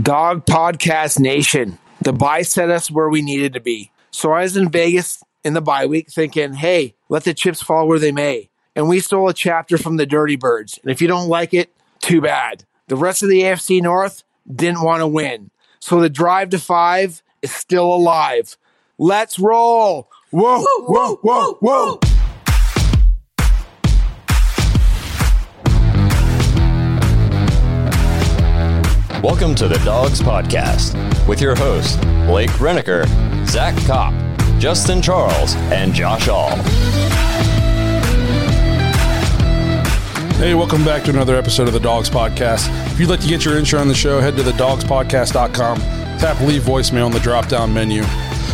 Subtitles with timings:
[0.00, 1.78] Dog Podcast Nation.
[2.00, 3.90] The buy set us where we needed to be.
[4.10, 7.86] So I was in Vegas in the bye week thinking, hey, let the chips fall
[7.86, 8.48] where they may.
[8.74, 10.78] And we stole a chapter from the Dirty Birds.
[10.82, 12.64] And if you don't like it, too bad.
[12.86, 15.50] The rest of the AFC North didn't want to win.
[15.80, 18.56] So the drive to five is still alive.
[18.96, 20.08] Let's roll.
[20.30, 22.09] Whoa, whoa, whoa, whoa.
[29.22, 30.94] Welcome to the Dawgs Podcast
[31.28, 33.06] with your hosts, Blake Reniker,
[33.46, 34.14] Zach Kopp,
[34.58, 36.56] Justin Charles, and Josh All.
[40.38, 42.70] Hey, welcome back to another episode of the Dawgs Podcast.
[42.92, 45.78] If you'd like to get your intro on the show, head to thedawgspodcast.com,
[46.18, 48.00] tap leave voicemail on the drop down menu.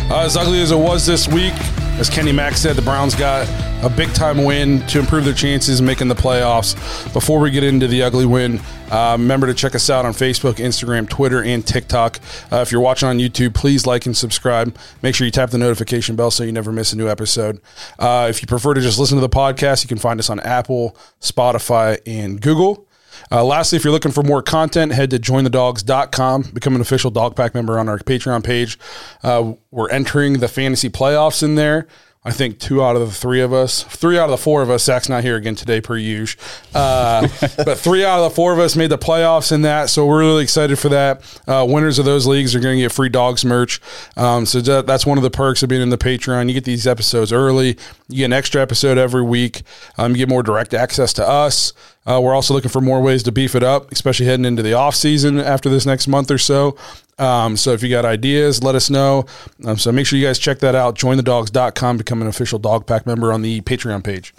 [0.09, 1.53] Uh, as ugly as it was this week,
[1.97, 3.47] as Kenny Mack said, the Browns got
[3.83, 6.73] a big time win to improve their chances making the playoffs.
[7.13, 10.55] Before we get into the ugly win, uh, remember to check us out on Facebook,
[10.55, 12.19] Instagram, Twitter, and TikTok.
[12.51, 14.75] Uh, if you're watching on YouTube, please like and subscribe.
[15.03, 17.61] Make sure you tap the notification bell so you never miss a new episode.
[17.99, 20.39] Uh, if you prefer to just listen to the podcast, you can find us on
[20.39, 22.87] Apple, Spotify, and Google.
[23.31, 27.35] Uh, lastly, if you're looking for more content, head to jointhedawgs.com, become an official dog
[27.35, 28.77] pack member on our Patreon page.
[29.23, 31.87] Uh, we're entering the fantasy playoffs in there.
[32.27, 34.69] I think two out of the three of us, three out of the four of
[34.69, 36.43] us, Zach's not here again today per usual.
[36.75, 37.21] Uh,
[37.63, 39.89] but three out of the four of us made the playoffs in that.
[39.89, 41.21] So we're really excited for that.
[41.47, 43.79] Uh, winners of those leagues are going to get free dogs merch.
[44.17, 46.49] Um, so that, that's one of the perks of being in the Patreon.
[46.49, 47.77] You get these episodes early,
[48.09, 49.61] you get an extra episode every week,
[49.97, 51.71] um, you get more direct access to us.
[52.07, 54.73] Uh, we're also looking for more ways to beef it up, especially heading into the
[54.73, 56.77] off season after this next month or so.
[57.19, 59.25] Um, so if you got ideas, let us know.
[59.65, 60.95] Um, so make sure you guys check that out.
[60.97, 64.33] Jointhedawgs.com, become an official dog pack member on the Patreon page.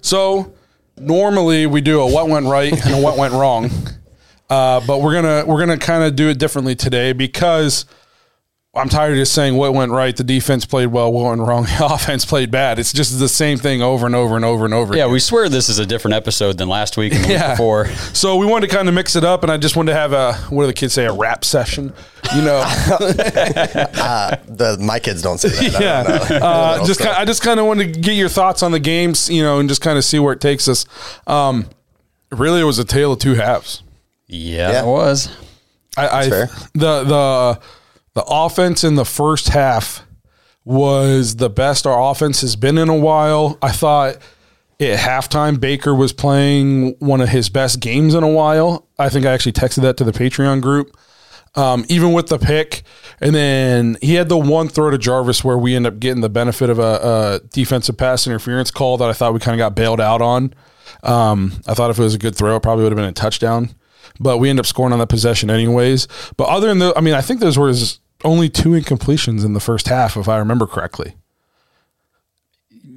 [0.00, 0.52] So
[0.96, 3.70] normally we do a what went right and a what went wrong.
[4.48, 7.84] Uh, but we're gonna we're gonna kind of do it differently today because
[8.72, 10.16] I'm tired of just saying what went right.
[10.16, 11.64] The defense played well, what went wrong.
[11.78, 12.78] The offense played bad.
[12.78, 14.94] It's just the same thing over and over and over and over.
[14.96, 15.12] Yeah, again.
[15.14, 17.48] we swear this is a different episode than last week and the Yeah.
[17.48, 17.86] week before.
[18.14, 20.12] So we wanted to kind of mix it up, and I just wanted to have
[20.12, 21.92] a what do the kids say a rap session,
[22.34, 22.60] you know?
[24.46, 25.80] The my kids don't say that.
[25.80, 26.00] yeah.
[26.00, 26.46] I don't know.
[26.46, 27.12] Uh, just stuff.
[27.12, 29.58] kind I just kind of wanted to get your thoughts on the games, you know,
[29.58, 30.84] and just kind of see where it takes us.
[31.26, 31.66] Um,
[32.30, 33.82] really, it was a tale of two halves.
[34.28, 34.82] Yeah, Yeah.
[34.82, 35.28] it was.
[35.96, 36.46] I, I fair.
[36.74, 37.60] the the
[38.20, 40.06] the offense in the first half
[40.62, 43.56] was the best our offense has been in a while.
[43.62, 44.16] I thought
[44.78, 48.86] at halftime Baker was playing one of his best games in a while.
[48.98, 50.94] I think I actually texted that to the Patreon group.
[51.54, 52.82] Um, even with the pick,
[53.20, 56.28] and then he had the one throw to Jarvis where we end up getting the
[56.28, 59.74] benefit of a, a defensive pass interference call that I thought we kind of got
[59.74, 60.54] bailed out on.
[61.02, 63.12] Um, I thought if it was a good throw, it probably would have been a
[63.12, 63.74] touchdown,
[64.20, 66.06] but we end up scoring on that possession anyways.
[66.36, 67.72] But other than the, I mean, I think those were
[68.24, 71.14] only two incompletions in the first half, if I remember correctly.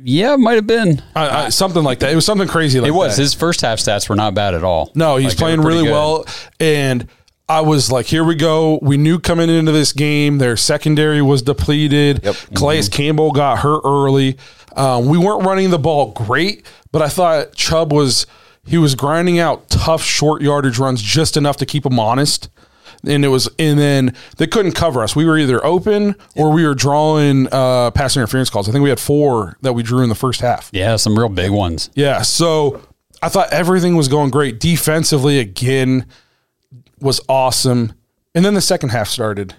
[0.05, 1.01] Yeah, it might have been.
[1.15, 2.11] I, I, something like that.
[2.11, 3.15] It was something crazy like It was.
[3.15, 3.21] that.
[3.21, 4.91] His first half stats were not bad at all.
[4.95, 5.91] No, he's Like, playing really good.
[5.91, 6.25] well.
[6.59, 7.07] And
[7.47, 8.79] I was like, here we go.
[8.81, 12.21] We knew coming into this game, their secondary was depleted.
[12.23, 12.35] Yep.
[12.55, 14.37] Calais Campbell got hurt early.
[14.75, 18.25] Um, we weren't running the ball great, but I thought Chubb was
[18.65, 22.49] he was grinding out tough short yardage runs just enough to keep him honest.
[23.05, 25.15] And it was, and then they couldn't cover us.
[25.15, 28.69] We were either open or we were drawing uh, pass interference calls.
[28.69, 30.69] I think we had four that we drew in the first half.
[30.71, 31.89] Yeah, some real big ones.
[31.95, 32.21] Yeah.
[32.21, 32.81] So
[33.21, 34.59] I thought everything was going great.
[34.59, 36.05] Defensively, again,
[36.99, 37.93] was awesome.
[38.33, 39.53] And then the second half started.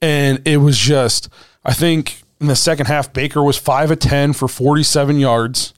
[0.00, 1.28] And it was just,
[1.64, 5.74] I think in the second half, Baker was five of 10 for 47 yards.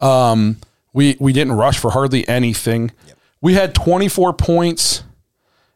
[0.00, 0.56] Um,
[0.92, 2.90] we, we didn't rush for hardly anything.
[3.40, 5.04] We had 24 points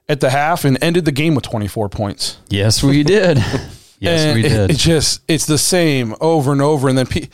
[0.09, 2.39] at the half and ended the game with 24 points.
[2.49, 3.39] Yes, we did.
[3.99, 4.71] yes, And we it- did.
[4.71, 7.29] It's just it's the same over and over, and then pe-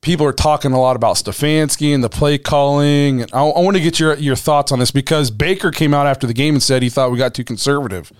[0.00, 3.22] people are talking a lot about Stefanski and the play calling.
[3.22, 6.06] And I, I want to get your your thoughts on this because Baker came out
[6.06, 8.12] after the game and said he thought we got too conservative,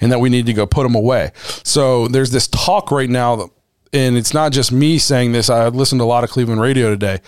[0.00, 1.32] and that we need to go put him away.
[1.64, 3.48] So there's this talk right now, that,
[3.92, 5.50] and it's not just me saying this.
[5.50, 7.20] I listened to a lot of Cleveland radio today.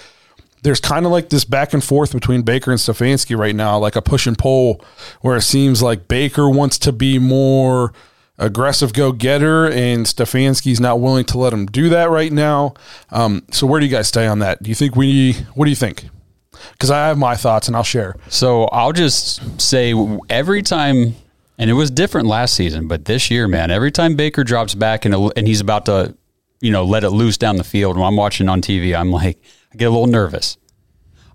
[0.62, 3.97] There's kind of like this back and forth between Baker and Stefanski right now, like
[3.97, 4.85] a push and pull,
[5.20, 7.93] where it seems like Baker wants to be more
[8.38, 12.75] aggressive go getter, and Stefanski's not willing to let him do that right now.
[13.11, 14.62] Um, so where do you guys stay on that?
[14.62, 15.35] Do you think we?
[15.55, 16.09] What do you think?
[16.73, 18.14] Because I have my thoughts and I'll share.
[18.29, 19.94] So I'll just say
[20.29, 21.17] every time,
[21.59, 25.05] and it was different last season, but this year, man, every time Baker drops back
[25.05, 26.14] and and he's about to,
[26.61, 27.97] you know, let it loose down the field.
[27.97, 29.43] When I'm watching on TV, I'm like,
[29.73, 30.57] I get a little nervous.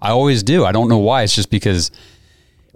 [0.01, 0.63] I always do.
[0.65, 1.23] I don't know why.
[1.23, 1.91] It's just because.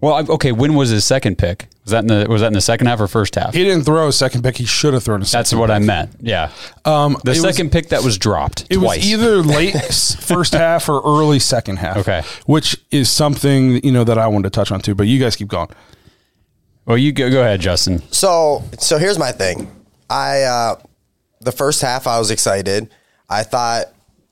[0.01, 0.51] Well, I- okay.
[0.51, 1.67] When was his second pick?
[1.83, 3.53] Was that in the was that in the second half or first half?
[3.53, 4.57] He didn't throw a second pick.
[4.57, 5.39] He should have thrown a second.
[5.39, 6.11] That's what I meant.
[6.21, 6.51] Yeah.
[6.85, 8.97] Um, The it was- second pick that was dropped It twice.
[8.99, 9.75] was either late
[10.21, 11.97] first half or early second half.
[11.97, 12.23] Okay.
[12.47, 14.95] which is something you know that I wanted to touch on too.
[14.95, 15.69] But you guys keep going.
[16.85, 18.01] well, you go, go ahead, Justin.
[18.11, 19.69] So so here's my thing.
[20.09, 20.75] I uh
[21.41, 22.89] the first half I was excited.
[23.29, 23.85] I thought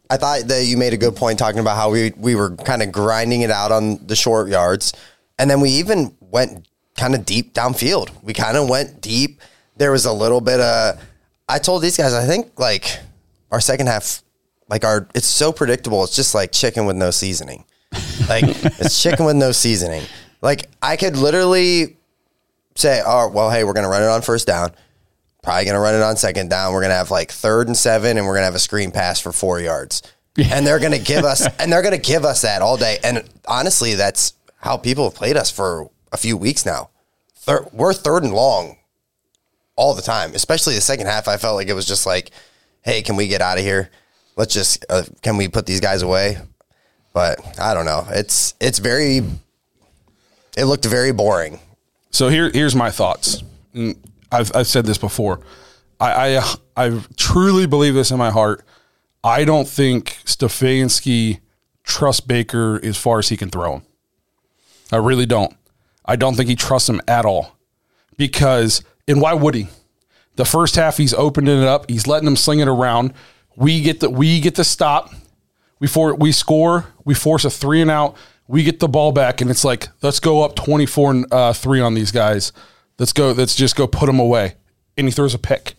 [0.09, 2.81] I thought that you made a good point talking about how we we were kind
[2.81, 4.93] of grinding it out on the short yards.
[5.37, 6.67] And then we even went
[6.97, 8.11] kind of deep downfield.
[8.23, 9.41] We kind of went deep.
[9.77, 10.99] There was a little bit of
[11.47, 12.99] I told these guys I think like
[13.51, 14.23] our second half
[14.69, 16.03] like our it's so predictable.
[16.03, 17.65] It's just like chicken with no seasoning.
[18.27, 18.43] Like
[18.79, 20.03] it's chicken with no seasoning.
[20.41, 21.97] Like I could literally
[22.79, 24.71] say, oh, well, hey, we're going to run it on first down.
[25.41, 26.73] Probably going to run it on second down.
[26.73, 28.91] We're going to have like third and seven, and we're going to have a screen
[28.91, 30.01] pass for four yards.
[30.37, 32.97] And they're going to give us, and they're going to give us that all day.
[33.03, 36.89] And honestly, that's how people have played us for a few weeks now.
[37.35, 38.77] Third, we're third and long
[39.75, 41.27] all the time, especially the second half.
[41.27, 42.31] I felt like it was just like,
[42.81, 43.89] hey, can we get out of here?
[44.35, 46.37] Let's just, uh, can we put these guys away?
[47.13, 48.05] But I don't know.
[48.09, 49.21] It's it's very,
[50.55, 51.59] it looked very boring.
[52.11, 53.43] So here, here's my thoughts.
[54.31, 55.41] I've, I've said this before.
[55.99, 58.65] I, I, I truly believe this in my heart.
[59.23, 61.41] I don't think Stefanski
[61.83, 63.81] trusts Baker as far as he can throw him.
[64.91, 65.55] I really don't.
[66.05, 67.57] I don't think he trusts him at all.
[68.17, 69.67] Because, and why would he?
[70.35, 71.89] The first half, he's opening it up.
[71.89, 73.13] He's letting them sling it around.
[73.55, 75.11] We get the we get the stop.
[75.79, 76.85] We for we score.
[77.03, 78.15] We force a three and out.
[78.47, 81.81] We get the ball back, and it's like let's go up twenty four uh, three
[81.81, 82.53] on these guys.
[82.99, 83.31] Let's go.
[83.31, 84.55] Let's just go put him away.
[84.97, 85.75] And he throws a pick.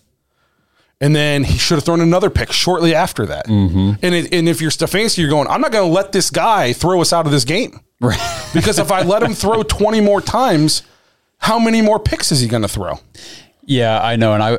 [1.02, 3.46] And then he should have thrown another pick shortly after that.
[3.46, 3.92] Mm-hmm.
[4.02, 6.72] And it, and if you're Stefanski, you're going, I'm not going to let this guy
[6.74, 7.80] throw us out of this game.
[8.00, 8.18] Right.
[8.52, 10.82] Because if I let him throw 20 more times,
[11.38, 12.98] how many more picks is he going to throw?
[13.64, 14.58] Yeah, I know, and I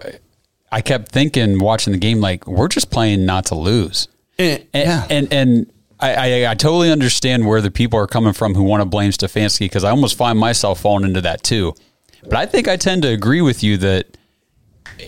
[0.72, 4.08] I kept thinking watching the game like we're just playing not to lose,
[4.40, 5.08] And, and yeah.
[5.10, 6.14] and, and I,
[6.46, 9.60] I I totally understand where the people are coming from who want to blame Stefanski
[9.66, 11.76] because I almost find myself falling into that too,
[12.24, 14.18] but I think I tend to agree with you that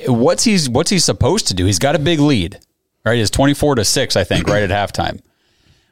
[0.07, 1.65] what's he's what's he supposed to do?
[1.65, 2.59] He's got a big lead,
[3.05, 3.17] right?
[3.17, 5.21] It's twenty four to six, I think, right at halftime.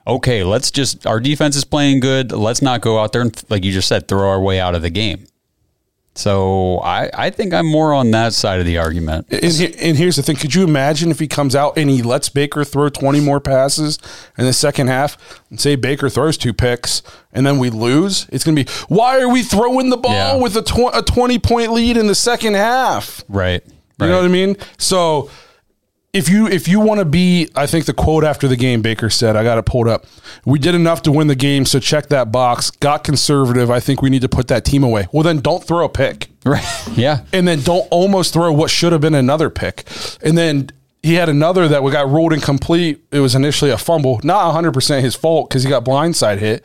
[0.07, 2.31] Okay, let's just our defense is playing good.
[2.31, 4.81] Let's not go out there and like you just said, throw our way out of
[4.81, 5.25] the game.
[6.13, 9.27] So I, I think I'm more on that side of the argument.
[9.31, 12.01] And, he- and here's the thing: Could you imagine if he comes out and he
[12.01, 13.97] lets Baker throw 20 more passes
[14.37, 15.17] in the second half,
[15.49, 18.27] and say Baker throws two picks, and then we lose?
[18.29, 20.35] It's going to be why are we throwing the ball Yeah.
[20.35, 23.23] with a, tw- a 20 point lead in the second half?
[23.29, 23.63] Right.
[23.99, 24.57] You know what I mean?
[24.79, 25.29] So
[26.13, 29.09] if you if you want to be, I think the quote after the game, Baker
[29.09, 30.05] said, I got it pulled up.
[30.45, 32.69] We did enough to win the game, so check that box.
[32.69, 33.71] Got conservative.
[33.71, 35.07] I think we need to put that team away.
[35.13, 36.65] Well, then don't throw a pick Right.
[36.97, 37.23] Yeah.
[37.31, 39.85] and then don't almost throw what should have been another pick.
[40.21, 40.69] And then
[41.01, 43.01] he had another that we got ruled incomplete.
[43.11, 46.63] It was initially a fumble, not 100% his fault because he got blindside hit.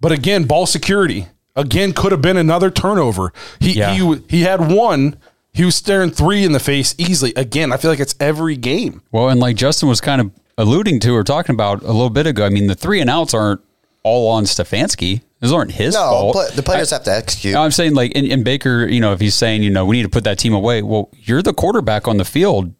[0.00, 1.26] But again, ball security.
[1.56, 3.32] Again, could have been another turnover.
[3.60, 3.92] He, Yeah.
[3.94, 5.16] he, he had one.
[5.54, 7.32] He was staring three in the face easily.
[7.36, 9.00] Again, I feel like it's every game.
[9.12, 12.26] Well, and like Justin was kind of alluding to or talking about a little bit
[12.26, 13.60] ago, I mean, the three and outs aren't
[14.02, 15.22] all on Stefanski.
[15.40, 16.32] Those aren't his No, fault.
[16.34, 17.54] pla- the players have to execute.
[17.54, 20.02] I'm saying like in, in Baker, you know, if he's saying, you know, we need
[20.02, 20.82] to put that team away.
[20.82, 22.74] Well, you're the quarterback on the field.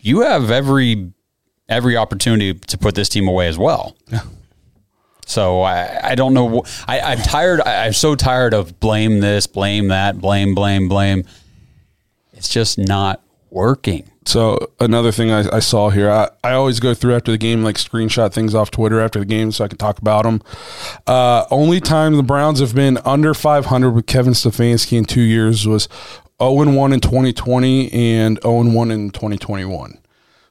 [0.00, 1.12] You have every
[1.68, 3.96] every opportunity to put this team away as well.
[5.26, 6.64] So I, I don't know.
[6.88, 7.60] I, I'm tired.
[7.60, 11.24] I, I'm so tired of blame this, blame that, blame, blame, blame.
[12.40, 14.10] It's just not working.
[14.24, 17.62] So another thing I, I saw here, I, I always go through after the game,
[17.62, 20.40] like screenshot things off Twitter after the game so I can talk about them.
[21.06, 25.66] Uh, only time the Browns have been under 500 with Kevin Stefanski in two years
[25.66, 25.86] was
[26.40, 29.98] 0 1 in 2020 and 0 1 in 2021.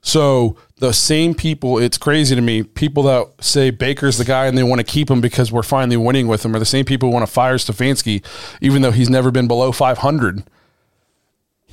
[0.01, 2.61] So the same people, it's crazy to me.
[2.61, 5.97] People that say Baker's the guy and they want to keep him because we're finally
[5.97, 8.23] winning with him are the same people who want to fire Stefanski,
[8.61, 10.43] even though he's never been below 500.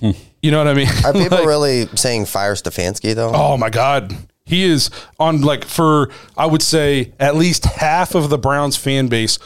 [0.43, 0.87] You know what I mean?
[1.05, 3.33] Are people Like- really saying fire Stefanski though?
[3.35, 4.15] Oh my God.
[4.45, 9.09] He is on like for I would say at least half of the Browns fan
[9.09, 9.41] base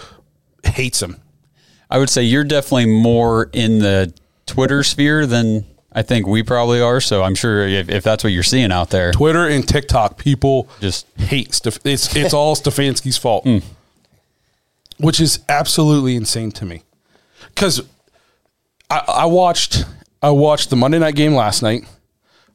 [0.62, 1.16] hates him.
[1.88, 4.12] I would say you're definitely more in the
[4.44, 7.00] Twitter sphere than I think we probably are.
[7.00, 10.68] So I'm sure if, if that's what you're seeing out there, Twitter and TikTok people
[10.80, 13.44] Just- hate Stef- it's it's all Stefanski's fault.
[13.44, 13.58] Hmm.
[14.98, 16.82] Which is absolutely insane to me.
[17.54, 17.80] Cuz
[18.90, 19.84] I, I watched
[20.22, 21.84] I watched the Monday night game last night.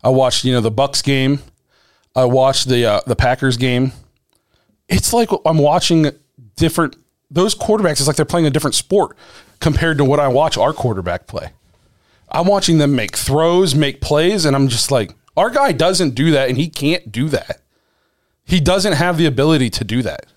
[0.03, 1.39] I watched, you know, the Bucks game.
[2.15, 3.91] I watched the uh, the Packers game.
[4.87, 6.11] It's like I'm watching
[6.55, 6.95] different
[7.31, 7.93] those quarterbacks.
[7.93, 9.17] It's like they're playing a different sport
[9.59, 11.51] compared to what I watch our quarterback play.
[12.29, 16.31] I'm watching them make throws, make plays, and I'm just like, our guy doesn't do
[16.31, 17.61] that, and he can't do that.
[18.45, 20.27] He doesn't have the ability to do that.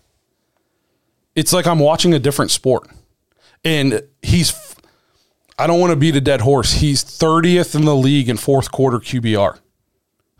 [1.34, 2.88] It's like I'm watching a different sport,
[3.64, 4.74] and he's.
[5.58, 6.74] I don't want to beat a dead horse.
[6.74, 9.58] He's 30th in the league in fourth quarter QBR.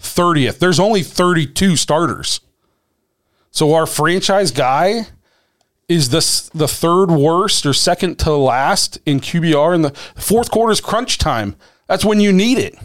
[0.00, 0.58] 30th.
[0.58, 2.40] There's only 32 starters.
[3.50, 5.08] So our franchise guy
[5.88, 10.80] is this the third worst or second to last in QBR in the fourth quarter's
[10.80, 11.56] crunch time.
[11.86, 12.78] That's when you need it.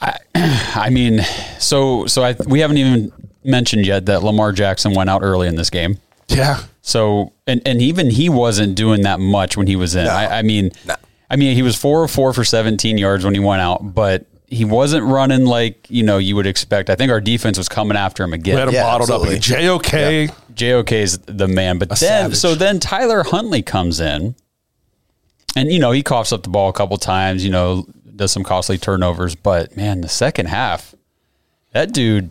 [0.34, 1.20] I mean,
[1.58, 3.12] so so I we haven't even
[3.44, 5.98] mentioned yet that Lamar Jackson went out early in this game.
[6.28, 6.62] Yeah.
[6.88, 10.06] So and and even he wasn't doing that much when he was in.
[10.06, 10.70] I, I mean,
[11.28, 14.24] I mean he was four of four for 17 yards when he went out, but
[14.46, 16.88] he wasn't running like you know you would expect.
[16.88, 18.54] I think our defense was coming after him again.
[18.56, 18.68] We again.
[18.68, 19.36] had him Yeah, bottled absolutely.
[19.36, 19.82] up.
[19.82, 20.54] JOK.
[20.54, 21.78] JOK is the man.
[21.78, 22.38] But then, savage.
[22.38, 24.34] so then Tyler Huntley comes in,
[25.54, 27.44] and you know he coughs up the ball a couple times.
[27.44, 29.34] You know, does some costly turnovers.
[29.34, 30.94] But man, the second half,
[31.72, 32.30] that dude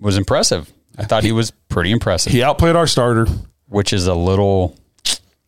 [0.00, 0.72] was impressive.
[0.98, 3.26] I thought he was pretty impressive, He outplayed our starter.
[3.74, 4.78] Which is a little.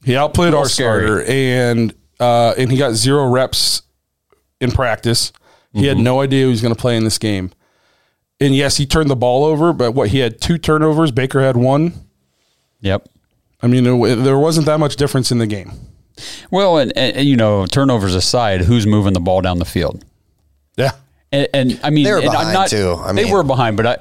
[0.05, 1.07] He outplayed our scary.
[1.07, 3.83] starter, and uh, and he got zero reps
[4.61, 5.33] in practice.
[5.73, 5.89] He Mm-hmm.
[5.89, 7.51] had no idea he was going to play in this game.
[8.41, 11.11] And yes, he turned the ball over, but what he had two turnovers.
[11.11, 11.93] Baker had one.
[12.81, 13.09] Yep.
[13.63, 15.73] I mean, there, there wasn't that much difference in the game.
[16.51, 20.03] Well, and, and, and, you know, turnovers aside, who's moving the ball down the field?
[20.77, 20.93] Yeah,
[21.33, 22.95] And, and I mean, They were and I'm behind, not, too.
[22.99, 23.99] I they were behind, but I,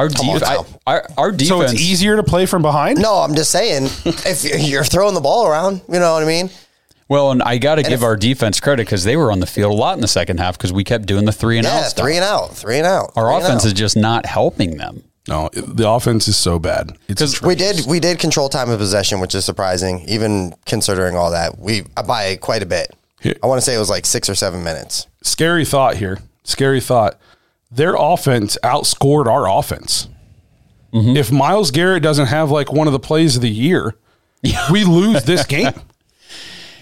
[0.00, 1.48] our, def- I, our our defense.
[1.48, 2.98] so it's easier to play from behind.
[3.00, 6.26] No, I'm just saying if you're- you're throwing the ball around, you know what I
[6.26, 6.50] mean?
[7.08, 9.46] Well, and I got to give if- our defense credit because they were on the
[9.46, 11.78] field a lot in the second half because we kept doing the three and Yeah,
[11.78, 12.04] out stuff.
[12.04, 13.12] three and out, three and out.
[13.16, 13.66] Our offense out.
[13.66, 15.02] is just not helping them.
[15.28, 16.96] No, the offense is so bad.
[17.08, 21.30] It's We did we did control time of possession, which is surprising, even considering all
[21.32, 21.58] that.
[21.58, 22.94] We uh, by quite a bit.
[23.20, 25.06] Here- I want to say it was like six or seven minutes.
[25.22, 26.18] scary thought here.
[26.44, 27.18] Scary thought.
[27.70, 30.08] Their offense outscored our offense.
[30.92, 31.16] Mm-hmm.
[31.16, 33.94] If Myles Garrett doesn't have like one of the plays of the year,
[34.70, 35.72] we lose this game.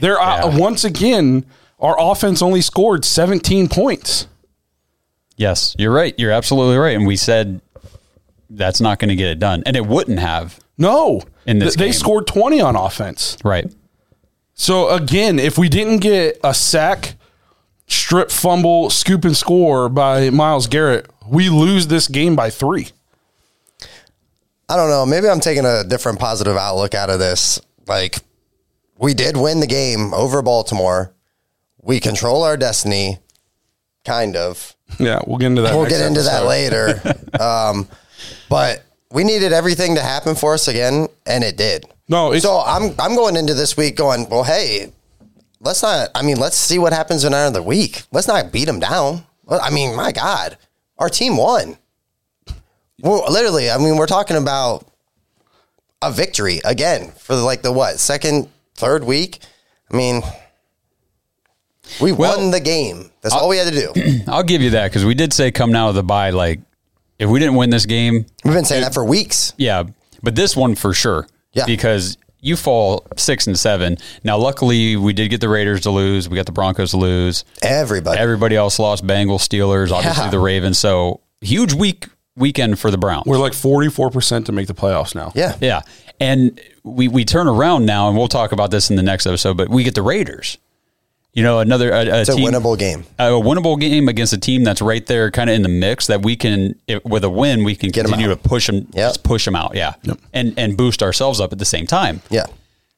[0.01, 1.45] There, uh, once again,
[1.81, 4.29] our offense only scored 17 points.
[5.37, 6.15] Yes, you're right.
[6.19, 6.97] You're absolutely right.
[6.97, 7.61] And we said
[8.51, 10.61] that's not going to get it done, and it wouldn't have.
[10.79, 13.37] No, In this Th- they scored 20 on offense.
[13.45, 13.73] Right.
[14.55, 17.17] So again, if we didn't get a sack,
[17.89, 22.89] strip fumble, scoop and score by Myles Garrett, we lose this game by three.
[24.69, 25.07] I don't know.
[25.07, 27.61] Maybe I'm taking a different positive outlook out of this.
[27.87, 28.19] Like,
[28.99, 31.13] we did win the game over Baltimore.
[31.81, 33.19] We control our destiny,
[34.05, 34.77] kind of.
[34.99, 35.75] Yeah, we'll get into that.
[35.75, 37.01] We'll get into that later.
[37.41, 37.89] um,
[38.51, 41.87] but we needed everything to happen for us again, and it did.
[42.09, 44.93] No, it's, So I'm I'm going into this week going, well, hey,
[45.61, 46.11] let's not.
[46.15, 48.03] I mean, let's see what happens in another week.
[48.13, 49.25] Let's not beat them down.
[49.49, 50.59] I mean, my God,
[50.99, 51.79] our team won.
[53.01, 54.87] Well, literally, I mean, we're talking about
[56.03, 59.39] a victory again for like the what second, third week.
[59.93, 60.23] I mean,
[62.01, 63.11] we won the game.
[63.23, 64.21] That's all we had to do.
[64.29, 66.61] I'll give you that because we did say come out of the bye, like
[67.19, 69.55] if we didn't win this game, We've been saying that for weeks.
[69.57, 69.85] yeah,
[70.23, 71.27] but this one for sure.
[71.53, 71.65] Yeah.
[71.67, 73.97] Because you fall six and seven.
[74.25, 76.29] Now, luckily, we did get the Raiders to lose.
[76.29, 77.45] We got the Broncos to lose.
[77.63, 78.19] Everybody.
[78.19, 79.07] Everybody else lost.
[79.07, 80.31] Bengals, Steelers, obviously Yeah.
[80.31, 80.79] the Ravens.
[80.79, 83.25] So huge week weekend for the Browns.
[83.27, 85.33] we're like 44% to make the playoffs now.
[85.35, 85.57] yeah.
[85.61, 85.81] Yeah.
[86.21, 89.57] And we, we turn around now, and we'll talk about this in the next episode,
[89.57, 90.57] but we get the Raiders.
[91.39, 93.05] You know, another a, a It's a team, winnable game.
[93.19, 96.09] a winnable game against a team that's right there, kind of in the mix.
[96.09, 98.89] That we can, if, with a win, we can Get 'em continue to push them,
[98.93, 99.09] Yep.
[99.11, 99.93] just push them out, yeah,
[100.35, 102.23] and and boost ourselves up at the same time.
[102.29, 102.47] Yeah.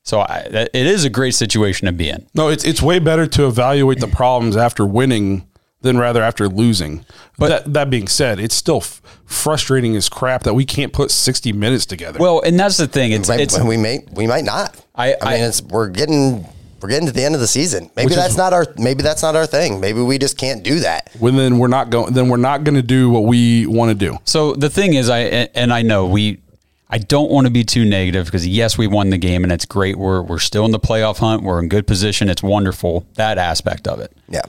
[0.05, 2.27] So I, it is a great situation to be in.
[2.35, 5.47] No, it's it's way better to evaluate the problems after winning
[5.83, 7.05] than rather after losing.
[7.39, 11.11] But that, that being said, it's still f- frustrating as crap that we can't put
[11.11, 12.19] 60 minutes together.
[12.19, 13.13] Well, and that's the thing.
[13.13, 14.75] It's Might- it's we may we might not.
[14.95, 16.47] I- I, mean, I- it's we're getting
[16.83, 17.91] we're getting to the end of the season.
[17.97, 19.81] Maybe Which is- that's not our maybe that's not our thing.
[19.81, 21.11] Maybe we just can't do that.
[21.19, 23.95] when then we're not going then we're not going to do what we want to
[23.95, 24.19] do.
[24.25, 26.41] So the thing is, I and I know we,
[26.89, 29.65] I don't want to be too negative because yes, we won the game and it's
[29.67, 29.97] great.
[29.97, 31.43] We're we're still in the playoff hunt.
[31.43, 32.29] We're in good position.
[32.29, 34.13] It's wonderful that aspect of it.
[34.29, 34.43] Yeah.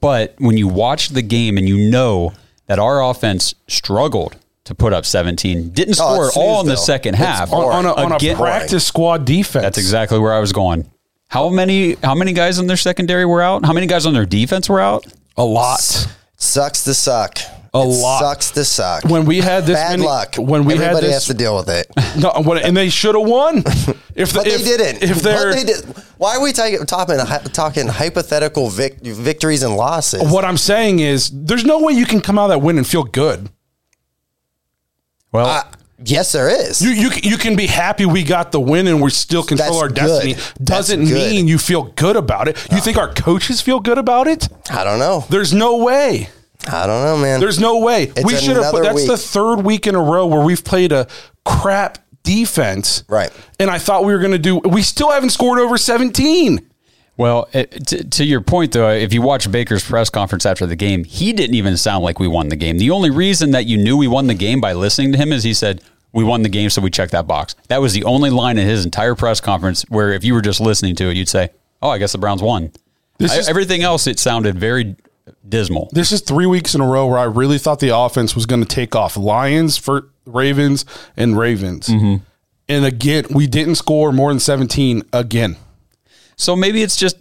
[0.00, 2.32] But when you watch the game and you know
[2.66, 6.66] that our offense struggled to put up 17, didn't Oh, score it's at all in
[6.68, 7.24] the snooze, second though.
[7.24, 7.42] half.
[7.44, 9.62] It's On, on a, on a Again- practice squad defense.
[9.64, 10.88] That's exactly where I was going.
[11.32, 13.64] How many how many guys on their secondary were out?
[13.64, 15.06] How many guys on their defense were out?
[15.38, 15.80] a lot.
[16.36, 17.38] Sucks to suck.
[17.72, 18.20] A It lot.
[18.20, 19.04] Sucks to suck.
[19.04, 20.34] When we had this Bad many- luck.
[20.36, 21.86] when we had Everybody this- has to deal with it.
[22.18, 23.64] No, when, and they should have won.
[24.14, 25.02] If the, But if, they didn't.
[25.10, 25.84] If they're but they did.
[26.18, 27.16] Why are we talking talking,
[27.50, 30.20] talking hypothetical vic, victories and losses?
[30.30, 32.86] what I'm saying is, there's no way you can come out of that win and
[32.86, 33.48] feel good.
[35.32, 35.66] Well,
[36.04, 36.80] yes, there is.
[36.80, 39.82] You, you you can be happy we got the win and we still control That's
[39.82, 40.34] our destiny.
[40.34, 40.64] good.
[40.64, 41.30] Doesn't That's good.
[41.30, 42.56] mean you feel good about it.
[42.70, 44.48] You think our coaches feel good about it?
[44.70, 45.24] I don't know.
[45.28, 46.28] There's no way.
[46.66, 47.40] I don't know, man.
[47.40, 48.04] There's no way.
[48.04, 50.64] It's we should have put another that's the third week in a row where we've
[50.64, 51.08] played a
[51.44, 53.04] crap defense.
[53.08, 53.32] Right.
[53.58, 56.68] And I thought we were going to do we still haven't scored over 17.
[57.16, 60.66] Well, eh, it, to, to your point, though, if you watch Baker's press conference after
[60.66, 62.78] the game, he didn't even sound like we won the game.
[62.78, 65.44] The only reason that you knew we won the game by listening to him is
[65.44, 65.82] he said,
[66.12, 67.54] We won the game, so we checked that box.
[67.68, 70.60] That was the only line in his entire press conference where if you were just
[70.60, 71.50] listening to it, you'd say,
[71.80, 72.70] Oh, I guess the Browns won.
[73.18, 74.96] This I- is- everything else, it sounded very
[75.48, 75.88] dismal.
[75.92, 78.60] This is 3 weeks in a row where I really thought the offense was going
[78.62, 79.16] to take off.
[79.16, 80.84] Lions for Ravens
[81.16, 81.88] and Ravens.
[81.88, 82.22] Mm-hmm.
[82.68, 85.56] And again, we didn't score more than 17 again.
[86.36, 87.16] So maybe it's just.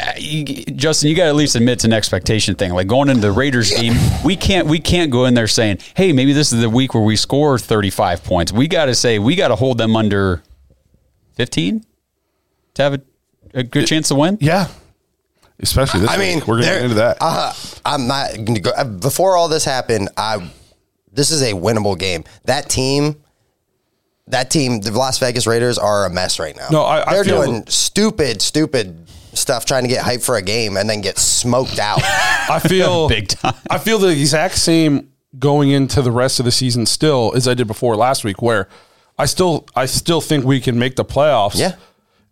[0.00, 2.72] Uh, you- Justin, you got to at least admit it's an expectation thing.
[2.72, 6.12] Like going into the Raiders game, we can't we can't go in there saying, "Hey,
[6.12, 9.34] maybe this is the week where we score 35 points." We got to say we
[9.36, 10.42] got to hold them under
[11.34, 11.84] 15
[12.74, 13.00] to have a,
[13.54, 14.38] a good chance to win.
[14.40, 14.68] Yeah.
[15.60, 16.38] Especially this I mean.
[16.40, 17.18] We're going to get into that.
[17.20, 17.52] Uh,
[17.84, 20.08] I'm not gonna go, uh, before all this happened.
[20.16, 20.50] I
[21.12, 22.24] this is a winnable game.
[22.46, 23.22] That team,
[24.28, 26.68] that team, the Las Vegas Raiders are a mess right now.
[26.70, 30.42] No, I- I they're feel- doing stupid, stupid stuff trying to get hype for a
[30.42, 32.00] game and then get smoked out.
[32.04, 33.54] I feel Big time.
[33.70, 37.54] I feel the exact same going into the rest of the season still as I
[37.54, 38.68] did before last week, where
[39.18, 41.56] I still I still think we can make the playoffs.
[41.56, 41.76] Yeah.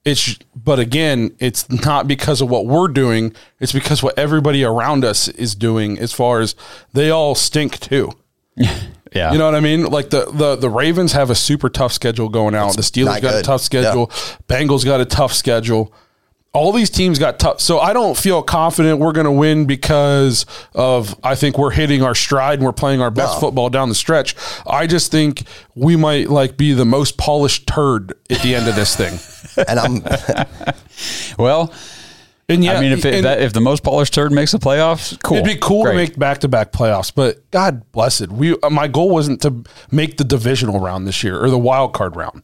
[0.04, 3.34] It's but again, it's not because of what we're doing.
[3.58, 5.98] It's because what everybody around us is doing.
[5.98, 6.54] As far as
[6.92, 8.12] they all stink too.
[9.12, 9.86] Yeah, You know what I mean?
[9.86, 12.76] Like the the the Ravens have a super tough schedule going out.
[12.76, 14.06] the Steelers not got a tough schedule.
[14.46, 15.92] Bengals got a tough schedule.
[16.52, 17.60] All these teams got tough.
[17.60, 22.02] So I don't feel confident we're going to win because of I think we're hitting
[22.02, 23.40] our stride and we're playing our best No.
[23.40, 24.34] football down the stretch.
[24.66, 25.44] I just think
[25.76, 29.16] we might like be the most polished turd at the end of this thing.
[29.68, 30.02] and I'm
[31.38, 31.72] well,
[32.48, 34.58] And yeah, I mean, if it, and- that, if the most polished turd makes the
[34.58, 35.36] playoffs, cool.
[35.38, 35.92] It'd be cool Great.
[35.92, 38.32] to make back to back playoffs, but God bless it.
[38.32, 41.92] We uh, my goal wasn't to make the divisional round this year or the wild
[41.94, 42.42] card round.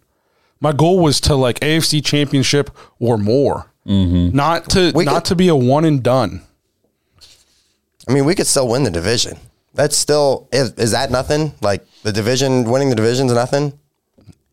[0.60, 5.36] My goal was to like AFC championship or more, not to We not could- to
[5.36, 6.42] be a one and done.
[8.08, 9.36] I mean, we could still win the division.
[9.74, 11.52] That's still is, is that nothing?
[11.60, 13.78] Like the division, winning the division's nothing.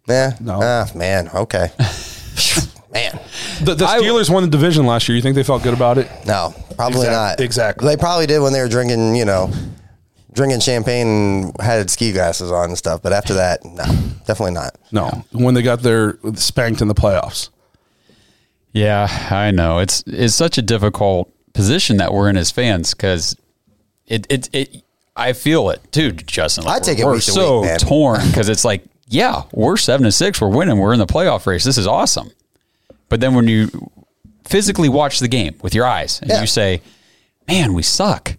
[0.07, 0.35] Yeah.
[0.39, 0.59] No.
[0.61, 1.29] Ah, man.
[1.33, 1.71] Okay.
[2.91, 3.19] man.
[3.63, 5.15] The, the I- Steelers won the division last year.
[5.15, 6.09] You think they felt good about it?
[6.25, 7.43] No, probably Exact- not.
[7.45, 7.87] exactly.
[7.87, 9.51] They probably did when they were drinking, you know,
[10.33, 13.01] drinking champagne and had ski glasses on and stuff.
[13.01, 13.83] But after that, no,
[14.25, 14.75] definitely not.
[14.91, 17.49] No, when they got their spanked in the playoffs.
[18.73, 19.79] Yeah, I know.
[19.79, 23.35] It's it's such a difficult position that we're in as fans because
[24.07, 24.83] it, it it
[25.15, 26.65] I feel it too, Justin.
[26.67, 30.41] I take it we're so week, torn because it's like, yeah, we're seven to six,
[30.41, 31.63] we're winning, we're in the playoff race.
[31.63, 32.31] This is awesome.
[33.09, 33.69] But then when you
[34.45, 36.41] physically watch the game with your eyes and Yeah.
[36.41, 36.81] you say,
[37.47, 38.35] "Man, we suck,"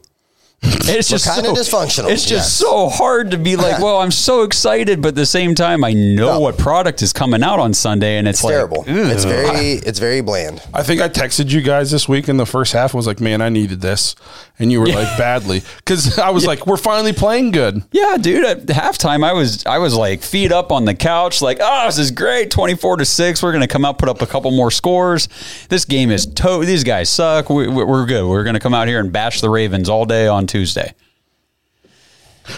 [0.87, 2.53] It's just kinda so- dysfunctional, It's just yes.
[2.53, 5.93] so hard to be like, well, I'm so excited, but at the same time, I
[5.93, 6.41] know No.
[6.41, 8.81] what product is coming out on Sunday, and it's, It's like, terrible.
[8.81, 8.87] ugh.
[8.89, 10.63] It's very it's very bland.
[10.73, 12.95] I think I texted you guys this week in the first half.
[12.95, 14.15] I was like, man, I needed this.
[14.59, 15.63] And you were like, badly.
[15.79, 17.83] Because I was like, we're finally playing good.
[17.91, 18.45] Yeah, dude.
[18.45, 21.99] At halftime, I was I was like feet up on the couch, like, oh, this
[21.99, 22.51] is great.
[22.51, 23.43] Twenty four to six.
[23.43, 25.29] We're gonna come out, put up a couple more scores.
[25.71, 26.65] This game is to.
[26.65, 27.51] These guys suck.
[27.51, 28.29] We, we- we're good.
[28.29, 30.95] We're gonna come out here and bash the Ravens all day on Tuesday.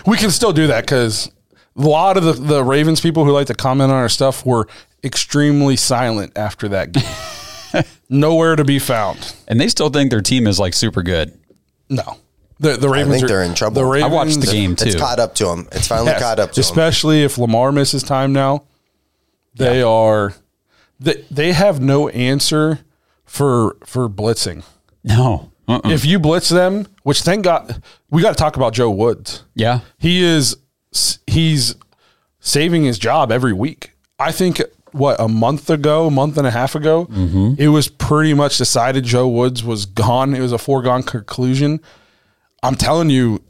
[0.07, 1.31] We can still do that because
[1.77, 4.69] a lot of the, the Ravens people who like to comment on our stuff were
[5.03, 7.85] extremely silent after that game.
[8.11, 9.35] Nowhere to be found.
[9.49, 11.39] And they still think their team is like super good.
[11.89, 12.19] No.
[12.61, 13.77] The, the Ravens think are, they're in trouble.
[13.81, 14.89] The I Ravens, I watched the game too.
[14.89, 15.69] It's caught up to them.
[15.73, 16.61] It's finally Yes, caught up to them.
[16.61, 18.65] especially if Lamar misses time now.
[19.55, 20.35] They are
[21.01, 22.81] they, they have no answer
[23.25, 24.65] for for blitzing.
[25.03, 25.51] No.
[25.69, 25.91] Uh-uh.
[25.91, 29.45] If you blitz them, which thank God we got to talk about Joe Woods.
[29.55, 29.81] Yeah.
[29.99, 30.57] He is
[31.27, 31.75] he's
[32.41, 33.93] saving his job every week.
[34.19, 37.09] I think what a month ago, a month and a half ago,
[37.59, 40.35] it was pretty much decided Joe Woods was gone.
[40.35, 41.81] It was a foregone conclusion.
[42.63, 43.43] I'm telling you,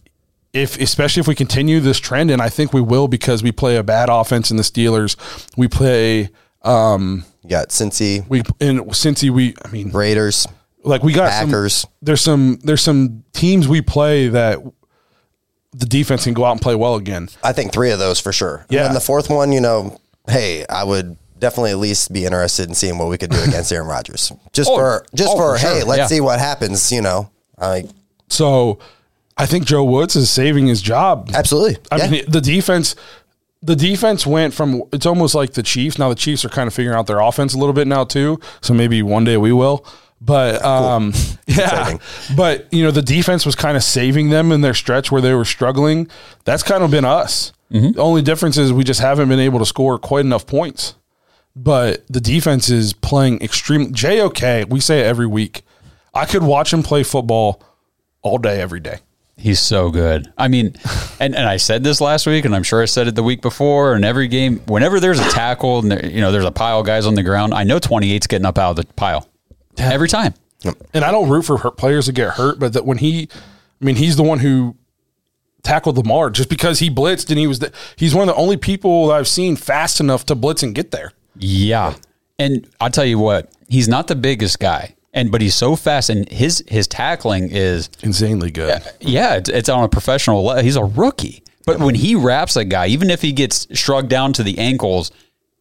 [0.52, 3.76] if especially if we continue this trend, and I think we will because we play
[3.76, 5.16] a bad offense in the Steelers.
[5.56, 6.30] We play
[6.62, 10.48] um you got Cincy, we in Cincy we I mean Raiders.
[10.86, 11.50] Like we got some-
[12.02, 14.58] there's some there's some teams we play that
[15.72, 17.28] the defense can go out and play well again.
[17.42, 18.64] I think three of those for sure.
[18.70, 18.80] Yeah.
[18.80, 22.66] And then the fourth one, you know, hey, I would definitely at least be interested
[22.68, 24.32] in seeing what we could do against Aaron Rodgers.
[24.52, 25.70] Just Oh, for just oh, for, for sure.
[25.74, 26.06] hey, let's Yeah.
[26.06, 26.90] see what happens.
[26.92, 27.86] You know, like
[28.28, 28.78] So
[29.36, 31.30] I think Joe Woods is saving his job.
[31.34, 31.76] absolutely.
[31.92, 32.08] I yeah.
[32.10, 32.94] mean, the defense,
[33.60, 35.98] the defense went from it's almost like the Chiefs.
[35.98, 38.40] Now the Chiefs are kind of figuring out their offense a little bit now too.
[38.62, 39.84] So maybe one day we will.
[40.20, 41.12] But um,
[41.46, 42.00] yeah, Exciting.
[42.36, 45.34] but you know the defense was kind of saving them in their stretch where they
[45.34, 46.08] were struggling.
[46.44, 47.52] That's kind of been us.
[47.70, 47.92] Mm-hmm.
[47.92, 50.94] The only difference is we just haven't been able to score quite enough points.
[51.54, 53.92] But the defense is playing extreme.
[53.92, 55.62] JOK, we say it every week.
[56.14, 57.62] I could watch him play football
[58.22, 58.98] all day, every day.
[59.38, 60.32] He's so good.
[60.36, 60.76] I mean,
[61.20, 63.42] and, and I said this last week, and I'm sure I said it the week
[63.42, 63.94] before.
[63.94, 66.86] And every game, whenever there's a tackle and there, you know there's a pile of
[66.86, 69.26] guys on the ground, I know 28's getting up out of the pile
[69.78, 70.34] every time.
[70.94, 73.28] and I don't root for hurt players to get hurt, but that when he,
[73.80, 74.76] I mean, he's the one who
[75.62, 78.56] tackled Lamar just because he blitzed and he was the, he's one of the only
[78.56, 81.12] people that I've seen fast enough to blitz and get there.
[81.38, 81.94] Yeah,
[82.38, 86.08] and I'll tell you what, he's not the biggest guy, and but he's so fast,
[86.08, 88.82] and his his tackling is Insanely good.
[89.00, 90.62] yeah, it's, it's on a professional level.
[90.62, 94.32] He's a rookie, but when he wraps a guy, even if he gets shrugged down
[94.34, 95.10] to the ankles,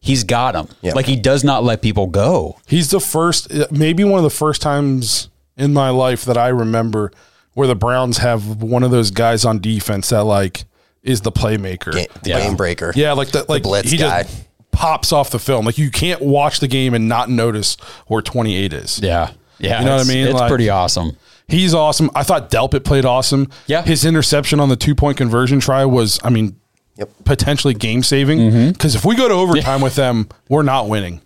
[0.05, 0.67] he's got him.
[0.81, 0.93] Yeah.
[0.93, 2.57] Like he does not let people go.
[2.67, 7.11] He's the first, maybe one of the first times in my life that I remember
[7.53, 10.65] where the Browns have one of those guys on defense that like
[11.03, 11.93] is the playmaker.
[11.93, 12.39] Game, Yeah.
[12.39, 12.93] game breaker.
[12.95, 14.23] Yeah, like the like blitz he guy.
[14.23, 15.65] just pops off the film.
[15.65, 18.99] Like you can't watch the game and not notice where 28 is.
[18.99, 20.27] Yeah, yeah, You know what I mean?
[20.27, 21.17] It's Like- pretty awesome.
[21.47, 22.09] He's awesome.
[22.15, 23.49] I thought Delpit played awesome.
[23.67, 23.83] Yeah.
[23.83, 26.55] His interception on the two point conversion try was, I mean,
[26.97, 27.09] Yep.
[27.25, 28.39] potentially game saving.
[28.39, 28.69] Mm-hmm.
[28.71, 31.21] Because if we go to overtime with them, we're not winning.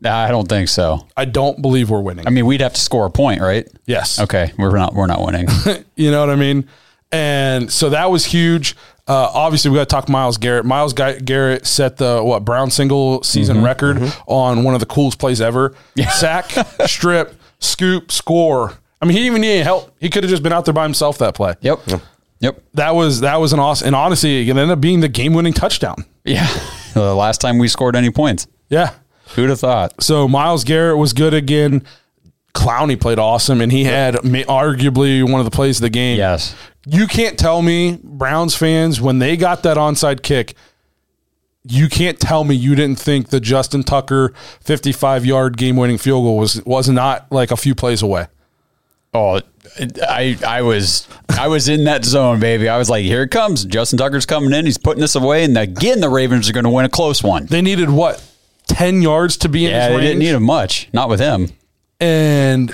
[0.00, 1.06] Nah, I don't think so.
[1.16, 2.26] I don't believe we're winning.
[2.26, 3.68] I mean, we'd have to score a point, right?
[3.86, 4.18] yes.
[4.20, 5.46] Okay, we're not we're not winning.
[5.96, 6.68] You know what I mean?
[7.12, 8.74] And so that was huge.
[9.06, 10.64] Uh, obviously, we got to talk Myles Garrett.
[10.64, 13.64] Myles Garrett set the what Brown single season Mm-hmm.
[13.64, 15.74] record on one of the coolest plays ever.
[16.12, 16.50] Sack,
[16.86, 18.72] strip, scoop, score.
[19.00, 19.94] I mean, he didn't even need any help.
[20.00, 21.54] He could have just been out there by himself that play.
[21.60, 21.80] yep.
[21.86, 22.00] Yep.
[22.74, 23.86] That was that was an awesome.
[23.88, 26.04] And honestly, it ended up being the game winning touchdown.
[26.24, 26.48] Yeah.
[26.92, 28.46] The last time we scored any points.
[28.68, 28.92] Yeah.
[29.34, 30.02] Who'd have thought?
[30.02, 31.84] So Myles Garrett was good again.
[32.54, 36.18] Clowney played awesome, and he had arguably one of the plays of the game.
[36.18, 36.54] Yes.
[36.86, 40.54] You can't tell me, Browns fans, when they got that onside kick,
[41.64, 46.24] you can't tell me you didn't think the Justin Tucker 55 yard game winning field
[46.24, 48.26] goal was was not like a few plays away.
[49.14, 49.40] Oh,
[50.08, 51.06] I I was
[51.38, 52.68] I was in that zone, baby.
[52.68, 53.64] I was like, here it comes.
[53.64, 54.64] Justin Tucker's coming in.
[54.64, 57.46] He's putting this away, and again, the Ravens are going to win a close one.
[57.46, 58.22] They needed what
[58.68, 60.88] 10 yards to be in Yeah, his they range, didn't need him much.
[60.94, 61.50] Not with him.
[62.00, 62.72] and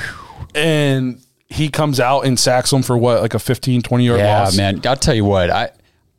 [0.55, 4.41] and he comes out and sacks him for what like a 15 20 yard Yeah,
[4.43, 4.57] loss.
[4.57, 4.81] man.
[4.87, 5.51] I'll tell you what.
[5.51, 5.71] I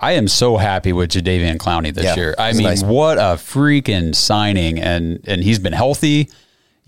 [0.02, 2.36] I am so happy with Jadeveon Clowney this Yeah, year.
[2.38, 2.84] I mean, nice.
[2.84, 6.30] what a freaking signing, and and he's been healthy.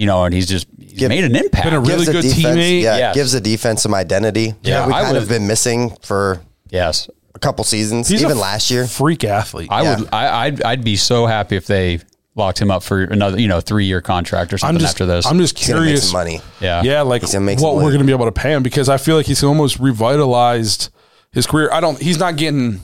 [0.02, 1.66] You know, and he's just he's Give- made an impact.
[1.66, 2.82] Been a really Gives the good defense, teammate.
[2.82, 3.16] Yeah, Yes.
[3.16, 4.56] gives the defense some identity.
[4.64, 8.22] Yeah, that we I kind would- of been missing for yes, a couple seasons, He's
[8.24, 8.88] a even last year.
[8.88, 9.68] freak athlete.
[9.72, 10.00] I Yeah.
[10.00, 10.10] would.
[10.12, 12.00] I, I'd I'd be so happy if they
[12.36, 15.06] locked him up for another you know three year contract or something I'm just after
[15.06, 15.26] this.
[15.28, 16.06] I'm just He's gonna make curious.
[16.10, 16.42] some money.
[16.60, 18.64] yeah, Yeah, like He's gonna make what we're going to be able to pay him
[18.64, 20.90] because I feel like he's almost revitalized
[21.32, 21.70] his career.
[21.72, 22.02] I don't.
[22.02, 22.82] He's not getting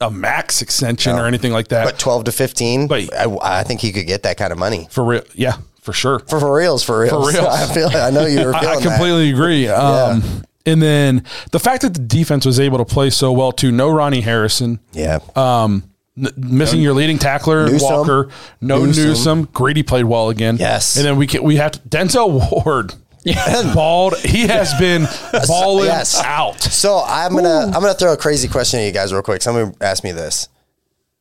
[0.00, 1.84] a max extension or anything like that.
[1.84, 4.88] But 12 to 15, But- I, I think he could get that kind of money.
[4.90, 6.18] for real, yeah, for sure.
[6.20, 7.32] For, for reals, for reals.
[7.34, 7.46] reals.
[7.50, 9.68] I feel I know you were I, feeling I completely agree.
[9.68, 10.30] Um, Yeah.
[10.66, 13.72] And then the fact that the defense was able to play so well too.
[13.72, 14.78] No Ronnie Harrison.
[14.92, 15.20] Yeah.
[15.34, 15.84] Um,
[16.18, 17.90] n- missing your leading tackler Newsome.
[17.90, 18.28] Walker.
[18.60, 19.04] No Newsome.
[19.04, 19.44] Newsome.
[19.54, 20.58] Greedy played well again.
[20.58, 20.96] Yes.
[20.96, 22.92] And then we can, we have to, Denzel Ward.
[23.24, 23.74] Yes.
[23.74, 24.18] Balled.
[24.18, 25.06] He has been
[25.46, 26.18] balling Yes.
[26.22, 26.60] out.
[26.62, 29.40] So I'm gonna I'm gonna throw a crazy question at you guys real quick.
[29.42, 30.48] Somebody asked me this.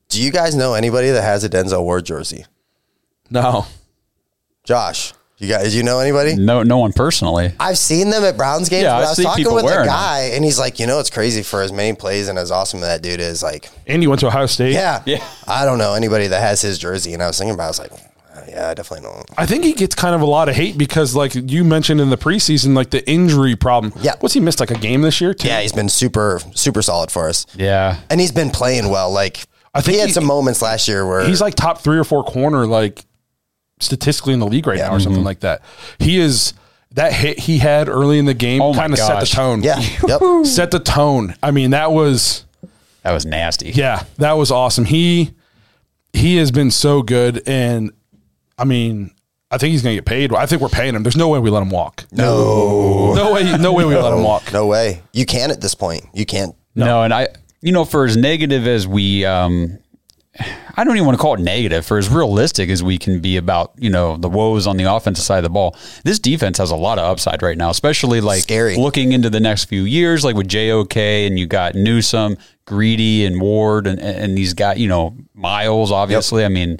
[0.10, 2.45] Do you guys know anybody that has a Denzel Ward jersey?
[3.30, 3.65] No.
[4.69, 6.36] Josh, you guys, do you know anybody?
[6.36, 7.51] No, no one personally.
[7.60, 8.84] I've seen them at Browns games.
[8.84, 10.77] Yeah, but I I was see talking people with a wearing guy, and he's like,
[10.79, 13.41] you know, it's crazy for as many plays and as awesome that dude is.
[13.41, 14.73] Like, And you went to Ohio State.
[14.73, 15.23] yeah, Yeah.
[15.47, 17.63] I don't know anybody that has his jersey, and I was thinking about.
[17.63, 17.91] it, I was like,
[18.36, 19.23] uh, yeah, I definitely know.
[19.39, 22.12] I think he gets kind of a lot of hate because, like you mentioned in
[22.12, 23.91] the preseason, like the injury problem.
[24.03, 24.17] Yeah.
[24.19, 25.34] What's he missed like a game this year?
[25.34, 25.47] Too?
[25.47, 27.97] Yeah, he's been super super solid for us, Yeah.
[28.12, 29.10] and he's been playing well.
[29.10, 31.97] Like, I think he had he- some moments last year where He's like top three
[31.97, 33.03] or four corner, like
[33.79, 34.89] statistically in the league right Yeah.
[34.89, 35.61] now, or something like that.
[35.99, 36.53] He is
[36.93, 39.61] that hit he had early in the game Oh kind of set the tone.
[39.63, 40.45] yeah, yep.
[40.45, 41.35] set the tone.
[41.43, 42.45] I mean, that was
[43.03, 43.71] That was nasty.
[43.71, 44.85] yeah, that was awesome.
[44.85, 45.31] He
[46.13, 47.91] he has been so good, and
[48.57, 49.11] I mean,
[49.51, 50.33] I think he's gonna get paid.
[50.33, 51.03] I think we're paying him.
[51.03, 52.05] There's no way we let him walk.
[52.11, 53.57] No, No way.
[53.57, 54.51] No way we let him walk.
[54.51, 55.01] no way.
[55.13, 56.05] You can't at this point.
[56.13, 56.55] You can't.
[56.75, 57.03] No.
[57.03, 57.27] and I,
[57.61, 59.77] you know, for as negative as we, um,
[60.75, 61.86] I don't even want to call it negative.
[61.86, 65.25] For as realistic as we can be about, you know, the woes on the offensive
[65.25, 68.43] side of the ball, this defense has a lot of upside right now, especially like
[68.43, 68.78] Scary.
[68.78, 73.41] looking into the next few years, like with JOK and you got Newsome, Greedy, and
[73.41, 75.91] Ward, and and these guys, you know Myles.
[75.91, 76.80] Obviously, I mean,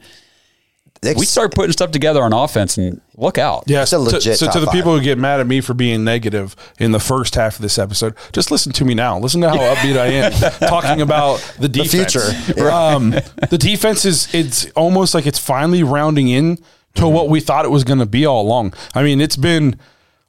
[1.04, 3.64] we start putting stuff together on offense, and look out.
[3.68, 4.74] Yeah, It's a so, legit so to top the five.
[4.76, 7.78] people who get mad at me for being negative in the first half of this
[7.78, 9.18] episode, just listen to me now.
[9.20, 10.32] Listen to how upbeat I am
[10.70, 12.14] talking about the defense.
[12.14, 12.70] future.
[12.70, 13.12] Um,
[13.50, 16.58] the defense is it's almost like it's finally rounding in
[16.96, 18.74] to what we thought it was going to be all along.
[18.94, 19.80] I mean, it's been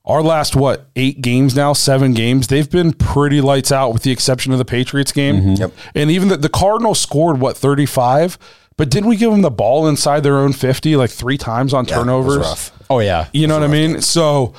[0.04, 2.46] our last what eight games now, seven games.
[2.48, 5.54] They've been pretty lights out, with the exception of the Patriots game.
[5.54, 5.72] Yep.
[5.94, 8.38] And even the, the Cardinals scored what thirty five.
[8.80, 11.84] But didn't we give them the ball inside their own 50 like three times on
[11.84, 12.36] Yeah, it was turnovers?
[12.38, 12.72] rough.
[12.88, 14.00] Oh yeah, You know what I mean?
[14.00, 14.54] So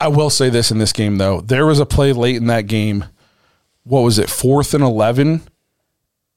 [0.00, 1.40] I will say this in this game though.
[1.42, 3.04] There was a play late in that game.
[3.84, 4.28] What was it?
[4.28, 5.42] Fourth and eleven.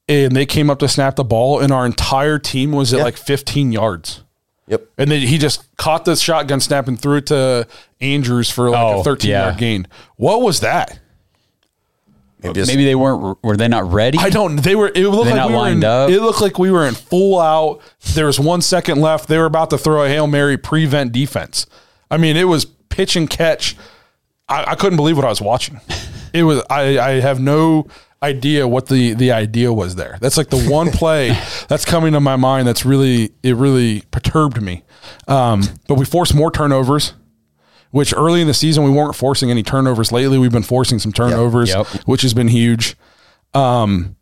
[0.08, 3.04] And they came up to snap the ball, and our entire team was at Yeah.
[3.06, 4.22] like 15 yards.
[4.68, 4.86] Yep.
[4.96, 7.66] And then he just caught the shotgun snap and threw it to
[8.00, 9.46] Andrews for like Oh, a 13 yeah.
[9.46, 9.88] yard gain.
[10.14, 11.00] What was that?
[12.42, 13.42] Maybe, maybe they weren't.
[13.42, 14.18] Were they not ready?
[14.18, 14.56] I don't.
[14.56, 14.88] They were.
[14.88, 16.10] It looked They like not we were lined in, up?
[16.10, 17.80] It looked like we were in full out.
[18.14, 19.28] There was one second left.
[19.28, 21.66] They were about to throw a hail mary prevent defense.
[22.10, 23.76] I mean, it was pitch and catch.
[24.48, 25.80] I, I couldn't believe what I was watching.
[26.32, 26.62] It was.
[26.68, 27.86] I, I have no
[28.22, 30.18] idea what the the idea was there.
[30.20, 31.30] That's like the one play
[31.68, 32.68] that's coming to my mind.
[32.68, 33.56] That's really it.
[33.56, 34.82] Really perturbed me.
[35.26, 37.14] Um, but we forced more turnovers.
[37.96, 40.12] Which early in the season we weren't forcing any turnovers.
[40.12, 41.86] Lately we've been forcing some turnovers, Yep.
[42.06, 42.96] which has been huge.
[43.54, 44.16] Um,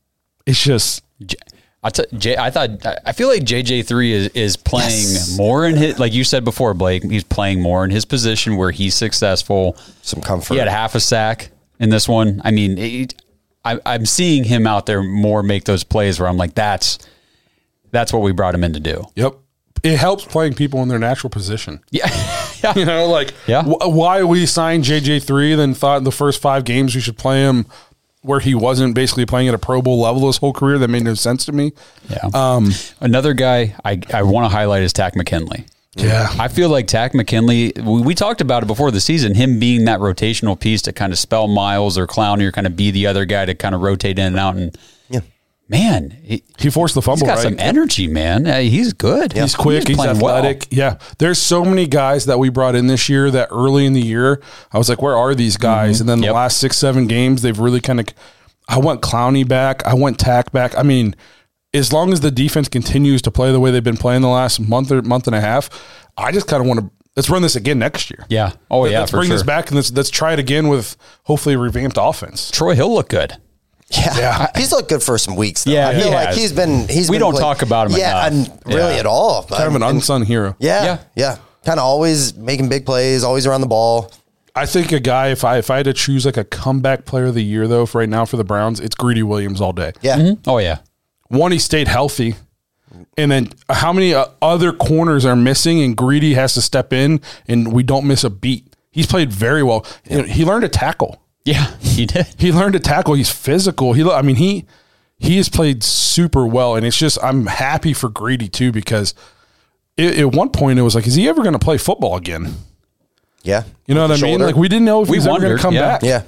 [0.46, 1.36] it's just J-
[1.82, 2.70] I, t- J- I thought
[3.04, 5.36] I feel like JJ three is is playing Yes.
[5.36, 7.02] more in his like you said before, Blake.
[7.02, 9.76] He's playing more in his position where he's successful.
[10.02, 10.54] some comfort.
[10.54, 12.40] He had half a sack in this one.
[12.44, 13.20] I mean, it,
[13.64, 16.98] I, I'm seeing him out there more make those plays where I'm like, that's
[17.90, 19.04] that's what we brought him in to do.
[19.16, 19.34] Yep.
[19.82, 21.80] It helps playing people in their natural position.
[21.90, 22.06] Yeah,
[22.64, 22.74] yeah.
[22.78, 23.62] You know, like Yeah.
[23.62, 27.42] wh- why we signed JJ3, then thought in the first five games we should play
[27.42, 27.66] him
[28.22, 30.78] where he wasn't basically playing at a Pro Bowl level his whole career.
[30.78, 31.72] That made no sense to me.
[32.08, 32.28] yeah.
[32.32, 35.66] Um, Another guy I, I want to highlight is Takk McKinley.
[35.96, 36.26] Yeah.
[36.40, 39.84] I feel like Takk McKinley, we, we talked about it before the season, him being
[39.84, 43.06] that rotational piece to kind of spell Myles or Clowney or kind of be the
[43.06, 44.56] other guy to kind of rotate in and out.
[44.56, 44.76] And.
[45.66, 47.42] Man, he, He forced the he's fumble, got right?
[47.44, 48.46] some energy, man.
[48.46, 49.32] Uh, he's good.
[49.32, 49.88] He's quick.
[49.88, 50.10] He's, well.
[50.10, 50.66] athletic.
[50.70, 50.98] Yeah.
[51.18, 54.42] There's so many guys that we brought in this year that early in the year,
[54.72, 56.00] I was like, where are these guys?
[56.00, 56.34] And then the Yep.
[56.34, 58.06] last six, seven games, they've really kind of,
[58.68, 59.86] I want Clowney back.
[59.86, 60.76] I want Takk back.
[60.76, 61.16] I mean,
[61.72, 64.60] as long as the defense continues to play the way they've been playing the last
[64.60, 65.70] month or month and a half,
[66.18, 68.26] I just kind of want to, let's run this again next year.
[68.28, 68.52] Yeah.
[68.70, 69.36] Oh, yeah, let's bring sure.
[69.36, 72.50] this back and let's, let's try it again with hopefully a revamped offense.
[72.50, 73.38] Troy Hill looked good.
[73.90, 74.16] Yeah.
[74.18, 74.50] Yeah.
[74.56, 75.64] he's looked good for some weeks.
[75.64, 75.72] Though.
[75.72, 76.36] Yeah, I feel he like has.
[76.36, 76.88] he's been.
[76.88, 79.00] He's We been don't talk about him Yeah, and really Yeah.
[79.00, 79.44] at all.
[79.44, 80.56] Kind of an unsung hero.
[80.58, 80.98] Yeah, Yeah.
[81.14, 84.10] yeah, Kind of always making big plays, always around the ball.
[84.56, 87.26] I think a guy, if I if I had to choose like a comeback player
[87.26, 89.92] of the year though, for right now for the Browns, it's Greedy Williams all day.
[90.00, 90.26] Yeah, mm-hmm.
[90.28, 90.50] Mm-hmm.
[90.50, 90.78] Oh, yeah.
[91.28, 92.34] one he stayed healthy
[93.18, 96.92] and then uh, how many uh, other corners are missing and greedy has to step
[96.92, 100.62] in and we don't miss a beat he's played very well You know, he learned
[100.62, 102.26] to tackle Yeah, he did.
[102.38, 103.14] He learned to tackle.
[103.14, 103.92] He's physical.
[103.92, 104.64] He, I mean, he
[105.18, 109.14] he has played super well, and it's just I'm happy for Greedy too because
[109.96, 112.54] it, at one point it was like, is he ever going to play football again?
[113.42, 113.64] Yeah.
[113.86, 114.20] You know what I mean?
[114.20, 114.46] Shoulder.
[114.46, 115.80] Like we didn't know if We he was ever going to come yeah.
[115.80, 116.02] back.
[116.02, 116.22] Yeah.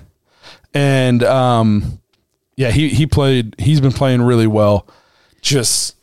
[0.74, 1.98] and um,
[2.57, 3.55] yeah, he he played.
[3.59, 4.87] He's been playing really well.
[5.40, 5.96] Just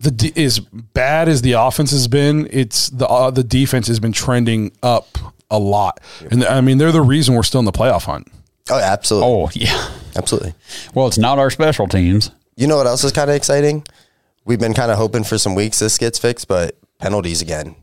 [0.00, 4.00] the de- as bad as the offense has been, it's the uh, the defense has
[4.00, 5.18] been trending up
[5.52, 8.26] a lot, and I mean they're the reason we're still in the playoff hunt.
[8.70, 9.28] Oh, absolutely.
[9.28, 9.90] Oh yeah.
[10.16, 10.54] Absolutely.
[10.94, 12.30] Well, it's not our special teams.
[12.56, 13.84] You know what else is kind of exciting?
[14.44, 17.76] We've been kind of hoping for some weeks this gets fixed, but penalties again.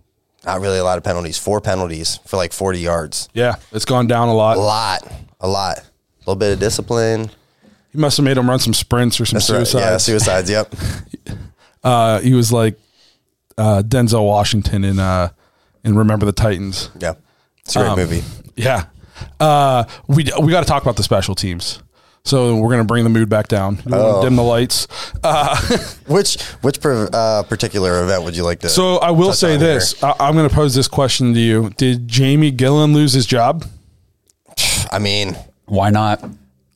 [0.45, 1.38] Not really a lot of penalties.
[1.38, 3.29] Four penalties for like 40 yards.
[3.34, 4.58] Yeah, it's gone down a lot.
[4.58, 5.12] A lot.
[5.41, 5.79] A lot.
[5.79, 5.84] A
[6.21, 7.29] little bit of discipline.
[7.91, 9.67] He must have made him run some sprints or some That's right.
[9.67, 9.84] suicides.
[9.84, 10.49] Yeah, suicides.
[10.49, 10.75] Yep.
[11.84, 12.79] uh, he was like
[13.58, 15.29] uh, Denzel Washington in uh,
[15.84, 16.89] in Remember the Titans.
[16.99, 17.15] Yeah.
[17.69, 18.23] It's a great Um, movie.
[18.55, 18.86] Yeah.
[19.39, 21.79] Uh, we we got to talk about the special teams.
[22.25, 23.79] So we're gonna bring the mood back down.
[23.91, 24.21] Oh.
[24.23, 24.88] Dim the lights.
[26.08, 28.69] Which which per, uh, particular event would you like to?
[28.69, 30.01] So I will say this.
[30.03, 31.69] I, I'm gonna pose this question to you.
[31.77, 33.65] Did Jamie Gillan lose his job?
[34.91, 36.23] I mean, Why not?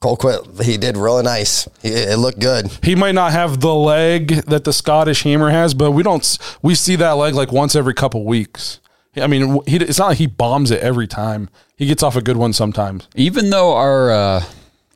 [0.01, 0.63] Colquitt.
[0.63, 1.67] He did really nice.
[1.81, 2.69] He, it looked good.
[2.83, 6.37] He might not have the leg that the Scottish Hammer has, but we don't.
[6.61, 8.79] We see that leg like once every couple weeks.
[9.17, 11.49] I mean, he, it's not like he bombs it every time.
[11.75, 13.07] He gets off a good one sometimes.
[13.15, 14.43] Even though our uh,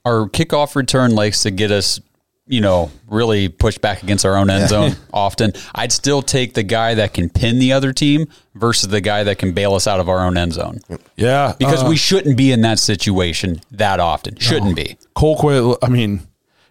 [0.06, 1.99] our kickoff return likes to get us,
[2.47, 6.63] you know, really push back against our own end zone often, I'd still take the
[6.63, 9.99] guy that can pin the other team versus the guy that can bail us out
[9.99, 10.80] of our own end zone.
[11.15, 14.38] Yeah, Because uh, we shouldn't be in that situation that often.
[14.38, 14.97] Shouldn't be.
[15.15, 15.77] Colquitt.
[15.84, 16.21] I mean,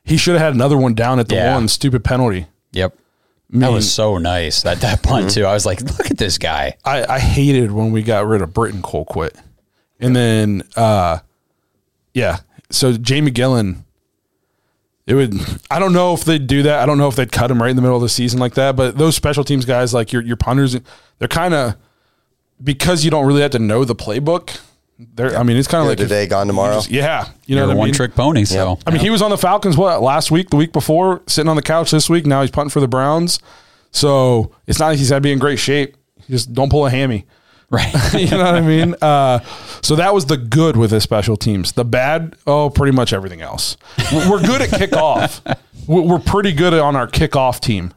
[0.02, 1.54] he should have had another one down at the Yeah.
[1.54, 2.46] one stupid penalty.
[2.72, 2.96] Yep.
[3.50, 4.62] That was so nice.
[4.62, 5.44] That that punt too.
[5.44, 6.76] I was like, look at this guy.
[6.84, 9.36] I, I hated when we got rid of Britton Colquitt.
[10.00, 11.20] And then uh
[12.12, 12.38] yeah.
[12.70, 13.84] So Jamie Gillan
[15.06, 15.34] it would
[15.70, 16.80] I don't know if they'd do that.
[16.80, 18.54] I don't know if they'd cut him right in the middle of the season like
[18.54, 18.74] that.
[18.74, 20.76] But those special teams guys like your your punters
[21.18, 21.78] they're kinda
[22.62, 24.60] because you don't really have to know the playbook.
[24.98, 26.74] They're I mean it's kinda Here like if today, gone you tomorrow.
[26.76, 27.28] just- yeah.
[27.46, 27.94] You know You're what a I one mean?
[27.94, 28.44] trick pony.
[28.44, 31.48] So I mean, he was on the Falcons what last week, the week before, sitting
[31.48, 32.24] on the couch this week.
[32.26, 33.38] Now he's punting for the Browns.
[33.90, 35.96] So it's not like he's got to be in great shape.
[36.28, 37.26] Just don't pull a hammy.
[37.70, 37.92] right.
[38.14, 38.94] you know what I mean?
[39.02, 39.40] Uh,
[39.82, 41.72] so that was the good with his special teams.
[41.72, 43.76] The bad, oh, pretty much everything else.
[44.12, 45.40] We're we're good at kickoff.
[45.86, 47.94] We're we're pretty good on our kickoff team,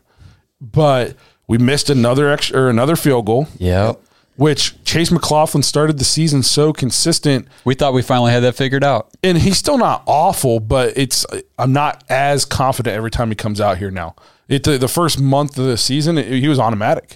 [0.61, 1.15] but
[1.47, 3.47] we missed another extra or another field goal.
[3.57, 3.99] yep.
[4.39, 8.83] Which Chase McLaughlin started the season so consistent We thought we finally had that figured
[8.83, 9.09] out.
[9.21, 11.25] and he's still not awful, but it's
[11.57, 14.15] I'm not as confident every time he comes out here now.
[14.47, 17.15] It the, the first month of the season, it- he was automatic.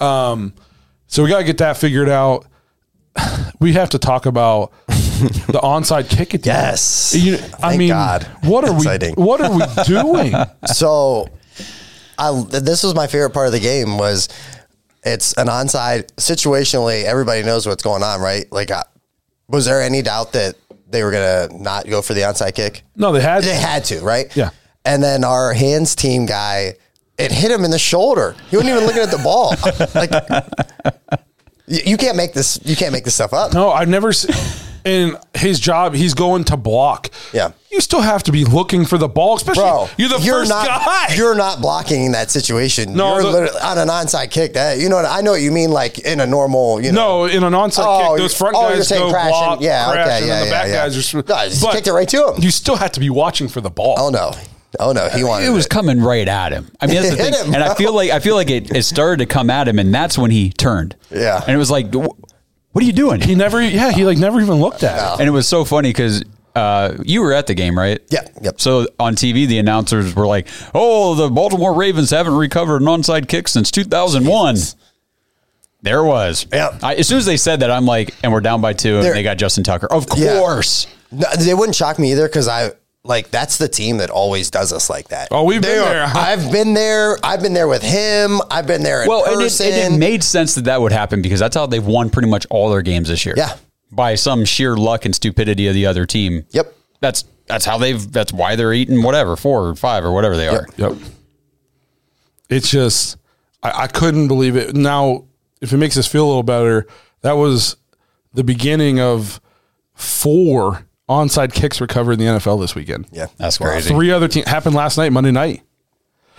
[0.00, 0.54] Um,
[1.06, 2.46] so we got to get that figured out.
[3.60, 6.46] We have to talk about the onside kick attempt.
[6.46, 7.14] Yes.
[7.16, 8.24] You, I Thank mean, God.
[8.42, 9.14] what are Exciting.
[9.16, 9.22] we?
[9.22, 10.34] What are we doing?
[10.66, 11.28] So,
[12.18, 14.28] I this was my favorite part of the game was
[15.04, 17.04] it's an onside situationally.
[17.04, 18.50] Everybody knows what's going on, right?
[18.50, 18.84] Like, uh,
[19.48, 20.56] was there any doubt that
[20.88, 22.82] they were gonna not go for the onside kick?
[22.96, 23.42] no, they had.
[23.44, 24.34] They had to, right?
[24.36, 24.50] Yeah.
[24.84, 26.74] And then our hands team guy,
[27.18, 28.36] it hit him in the shoulder.
[28.50, 29.54] He wasn't even looking at the ball.
[29.94, 30.10] Like,
[31.66, 32.58] you you can't make this.
[32.64, 33.54] You can't make this stuff up.
[33.54, 34.12] No, I've never.
[34.12, 34.32] se-
[34.84, 37.08] In his job, he's going to block.
[37.32, 37.52] Yeah.
[37.72, 40.66] you still have to be looking for the ball, especially Bro, you're the first not,
[40.66, 41.14] guy.
[41.16, 42.92] You're not blocking in that situation.
[42.94, 44.52] No, you're the- literally on an onside kick.
[44.52, 45.70] That you know, what, I know what you mean.
[45.70, 47.24] Like in a normal, you know.
[47.24, 49.30] No, in an onside Oh, kick, those front oh, you're guys saying go crashing.
[49.30, 50.82] block, Yeah, crash, okay, and yeah, then the back yeah, yeah.
[50.84, 51.02] guys are.
[51.02, 52.42] sw- No, just but kicked it right to him.
[52.42, 53.94] You still have to be watching for the ball.
[53.98, 54.32] Oh no,
[54.80, 56.70] oh no, he wanted It was coming right at him.
[56.80, 57.32] I mean, that's the thing.
[57.32, 59.78] him, and I feel like I feel like it, it started to come at him,
[59.78, 60.94] and that's when he turned.
[61.10, 61.40] Yeah.
[61.42, 62.08] and it was like, "Wh-
[62.74, 65.20] "What are you doing?" He never, yeah, he like never even looked at it.
[65.20, 66.22] and it was so funny because
[66.54, 68.00] uh, you were at the game, right?
[68.10, 68.60] Yeah, yep.
[68.60, 73.26] So on TV, the announcers were like, "Oh, the Baltimore Ravens haven't recovered an onside
[73.28, 74.56] kick since 2001."
[75.82, 76.46] There it was.
[76.52, 76.82] Yep.
[76.82, 79.04] I, as soon as they said that, I'm like, and we're down by two, and
[79.04, 79.86] There- they got Justin Tucker.
[79.90, 80.38] Of Yeah.
[80.38, 80.86] course.
[81.12, 82.70] No, they wouldn't shock me either because I
[83.04, 85.28] like that's the team that always does us like that.
[85.30, 86.04] Oh, we've They been are- there.
[86.14, 87.18] I've been there.
[87.22, 88.40] I've been there with him.
[88.50, 91.20] I've been there in Well, and it, and it made sense that that would happen
[91.22, 93.34] because that's how they've won pretty much all their games this year.
[93.36, 93.56] Yeah.
[93.92, 96.44] By some sheer luck and stupidity of the other team.
[96.50, 96.74] Yep.
[97.00, 98.10] That's that's how they've.
[98.10, 100.66] That's why they're eating whatever four or five or whatever they are.
[100.78, 100.94] Yep.
[102.48, 103.16] It's just,
[103.62, 104.74] I, I couldn't believe it.
[104.74, 105.26] Now,
[105.60, 106.86] if it makes us feel a little better,
[107.20, 107.76] that was
[108.32, 109.40] the beginning of
[109.94, 113.06] four onside kicks recovered in the NFL this weekend.
[113.12, 113.90] yeah, That's crazy.
[113.90, 115.62] Three other teams happened last night, Monday night,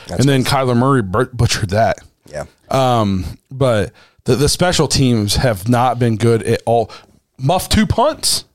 [0.10, 2.00] and then Kyler Murray but- butchered that.
[2.25, 2.46] yeah.
[2.69, 3.92] Um, but
[4.23, 6.92] the, the special teams have not been good at all.
[7.37, 8.46] Muff two punts.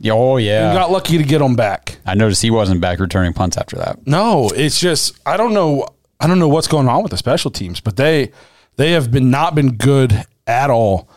[0.00, 0.74] Yeah, Oh We yeah.
[0.74, 1.98] got lucky to get them back.
[2.04, 4.04] I noticed he wasn't back returning punts after that.
[4.08, 5.86] No, it's just I don't know.
[6.18, 8.32] I don't know what's going on with the special teams, but they
[8.74, 11.08] they have been not been good at all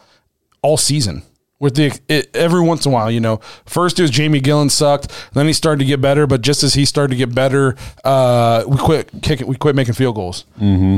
[0.62, 1.24] all season.
[1.62, 3.38] With the it, every once in a while, you know,
[3.68, 6.74] first it was Jamie Gillan sucked, then he started to get better, but just as
[6.74, 10.45] he started to get better, uh, we quit kicking, we quit making field goals.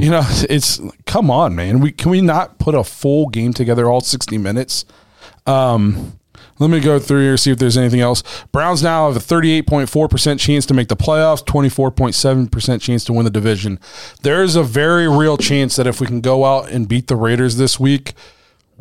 [0.01, 1.82] You know, it's come on, man.
[1.82, 4.86] We can we not put a full game together all sixty minutes?
[5.45, 6.18] Um,
[6.59, 8.24] let me go through here see if there's anything else.
[8.53, 13.32] Browns now have a 38.4% chance to make the playoffs, 24.7% chance to win the
[13.32, 13.80] division.
[14.22, 17.57] There's a very real chance that if we can go out and beat the Raiders
[17.57, 18.14] this week,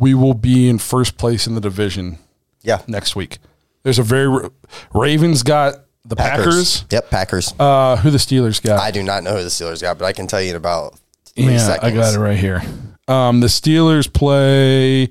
[0.03, 2.18] we will be in first place in the division
[2.62, 2.80] Yeah.
[2.88, 3.38] next week.
[3.84, 4.50] There's a very
[4.92, 6.84] Ravens got the Packers.
[6.90, 7.55] Yep, Packers.
[7.57, 8.80] Uh, who the Steelers got?
[8.80, 10.98] I do not know who the Steelers got, but I can tell you in about
[11.36, 11.92] three yeah, seconds.
[11.92, 12.62] I got it right here.
[13.07, 15.07] Um, the Steelers play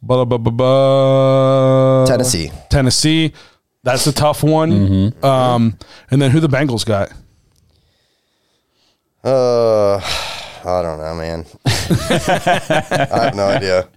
[0.00, 2.50] blah, blah, blah, blah, Tennessee.
[2.70, 3.34] Tennessee.
[3.82, 5.12] That's a tough one.
[5.22, 5.76] Um,
[6.10, 7.12] and then who the Bengals got?
[9.22, 9.96] Uh,
[10.64, 11.46] I don't know, man.
[11.66, 13.88] I have no idea.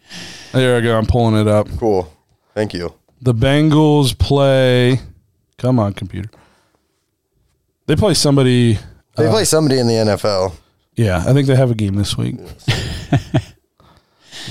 [0.54, 0.98] There I go.
[0.98, 1.68] I'm pulling it up.
[1.78, 2.12] Cool.
[2.54, 2.94] Thank you.
[3.22, 5.00] The Bengals play.
[5.58, 6.30] Come on, computer.
[7.88, 8.76] They play somebody.
[9.16, 10.54] They play somebody in the NFL.
[10.96, 12.36] Yeah, I think they have a game this week.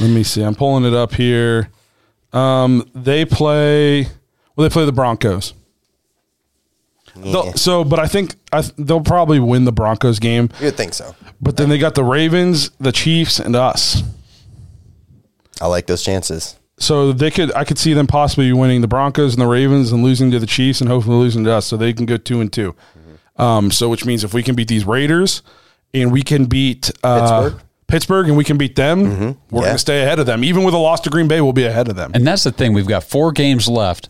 [0.00, 0.42] Let me see.
[0.42, 1.68] I'm pulling it up here.
[2.32, 4.04] Um, they play.
[4.56, 5.54] Well, they play the Broncos.
[7.14, 10.48] They'll- So, but I think I, th- they'll probably win the Broncos game.
[10.60, 11.14] You would think so.
[11.40, 14.02] But then they got the Ravens, the Chiefs, and us.
[15.62, 16.58] I like those chances.
[16.78, 20.02] So they could, I could see them possibly winning the Broncos and the Ravens and
[20.02, 22.52] losing to the Chiefs and hopefully losing to us, so they can go two and
[22.52, 22.74] 2
[23.36, 25.42] Um, so which means if we can beat these Raiders
[25.94, 27.62] and we can beat uh, Pittsburgh?
[27.86, 29.02] Pittsburgh and we can beat them,
[29.50, 29.66] we're Yeah.
[29.66, 30.42] going to stay ahead of them.
[30.44, 32.10] Even with a loss to Green Bay, we'll be ahead of them.
[32.14, 32.72] And that's the thing.
[32.72, 34.08] We've got four games left.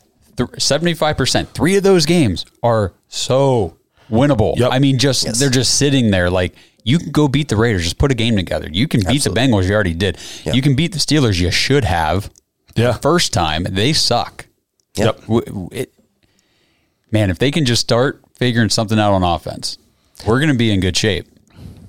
[0.58, 1.50] Seventy-five percent.
[1.52, 3.76] Three of those games are so
[4.10, 4.56] winnable.
[4.56, 4.70] Yep.
[4.72, 5.38] I mean, just Yes.
[5.38, 6.30] they're just sitting there.
[6.30, 6.54] Like
[6.84, 7.82] you can go beat the Raiders.
[7.84, 8.68] Just put a game together.
[8.70, 9.68] You can beat the Bengals.
[9.68, 10.18] You already did.
[10.44, 11.40] You can beat the Steelers.
[11.40, 12.30] You should have.
[12.74, 14.46] yeah, First time they suck.
[14.96, 15.20] Yep.
[15.22, 15.92] W- w- it-
[17.10, 19.78] man, if they can just start figuring something out on offense,
[20.26, 21.26] we're going to be in good shape.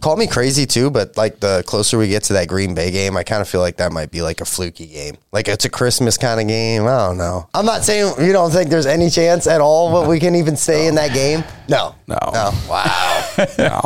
[0.01, 3.15] Call me crazy too, but like the closer we get to that Green Bay game,
[3.15, 5.15] I kind of feel like that might be like a fluky game.
[5.31, 6.83] Like it's a Christmas kind of game.
[6.85, 7.47] I don't know.
[7.53, 10.57] I'm not saying you don't think there's any chance at all what we can even
[10.57, 11.45] stay in that game.
[11.69, 11.95] No.
[12.07, 12.17] No.
[12.33, 12.51] No.
[12.69, 13.29] Wow.
[13.57, 13.81] no.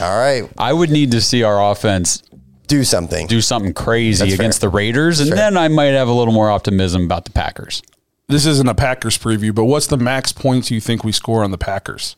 [0.00, 0.44] All right.
[0.58, 2.22] I would need to see our offense
[2.66, 3.26] Do something.
[3.26, 4.70] do something crazy That's against fair.
[4.70, 5.36] the Raiders, and fair.
[5.36, 7.82] then I might have a little more optimism about the Packers.
[8.28, 11.50] this isn't a Packers preview, but what's the max points you think we score on
[11.50, 12.14] the Packers?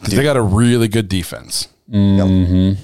[0.00, 1.68] 'Cause they got a really good defense.
[1.90, 2.82] Mm-hmm.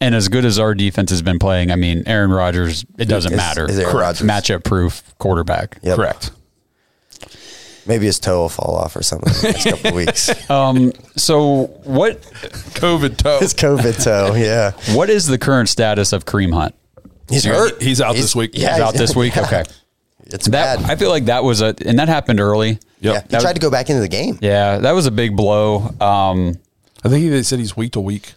[0.00, 3.32] And as good as our defense has been playing, I mean, Aaron Rodgers, it doesn't
[3.32, 3.66] Is- matter.
[3.70, 4.26] is Aaron Rodgers.
[4.26, 5.78] Matchup proof quarterback.
[5.82, 5.96] Yep.
[5.96, 6.30] Correct.
[7.86, 10.30] Maybe his toe will fall off or something in the next couple of weeks.
[10.50, 13.38] Um, so what COVID toe.
[13.40, 14.34] His COVID toe.
[14.34, 14.72] Yeah.
[14.94, 16.74] what is the current status of Kareem Hunt?
[17.28, 17.80] He's hurt.
[17.82, 18.50] He's out this week.
[18.54, 18.72] Yeah.
[18.74, 19.36] He's out this week.
[19.36, 19.64] Okay,
[20.26, 20.90] It's that bad.
[20.90, 22.78] I feel like that was a and that happened early.
[23.00, 23.20] yeah.
[23.22, 24.38] He That- tried to go back into the game.
[24.40, 25.94] Yeah, that was a big blow.
[26.00, 26.58] Um,
[27.04, 28.34] I think they said he's week to week,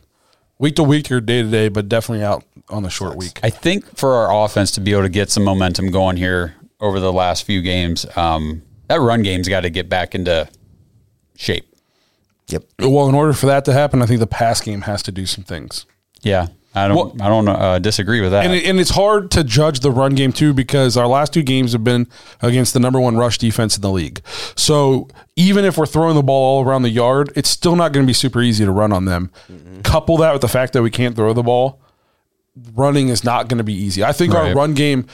[0.58, 3.40] week to week or day to day, but definitely out on the short week.
[3.44, 7.00] I think for our offense to be able to get some momentum going here over
[7.00, 10.48] the last few games, um, that run game's got to get back into
[11.36, 11.66] shape.
[12.48, 12.64] Yep.
[12.80, 15.26] Well, in order for that to happen, I think the pass game has to do
[15.26, 15.86] some things.
[16.22, 18.46] Yeah, I don't, Well- I don't uh, disagree with that.
[18.46, 21.42] And, it, and it's hard to judge the run game too because our last two
[21.44, 22.08] games have been
[22.42, 24.22] against the number one rush defense in the league.
[24.56, 28.06] So even if we're throwing the ball all around the yard, it's still not going
[28.06, 29.32] to be super easy to run on them.
[29.84, 31.80] Couple that with the fact that we can't throw the ball,
[32.74, 34.04] running is not going to be easy.
[34.04, 35.08] I think our run game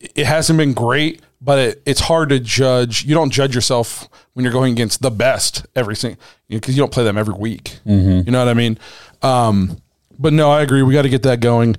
[0.00, 3.04] it hasn't been great, but it, it's hard to judge.
[3.04, 6.92] You don't judge yourself when you're going against the best every single because you don't
[6.92, 7.78] play them every week.
[8.24, 8.78] You know what I mean?
[9.22, 9.80] Um,
[10.18, 10.82] but no, I agree.
[10.82, 11.76] We got to get that going.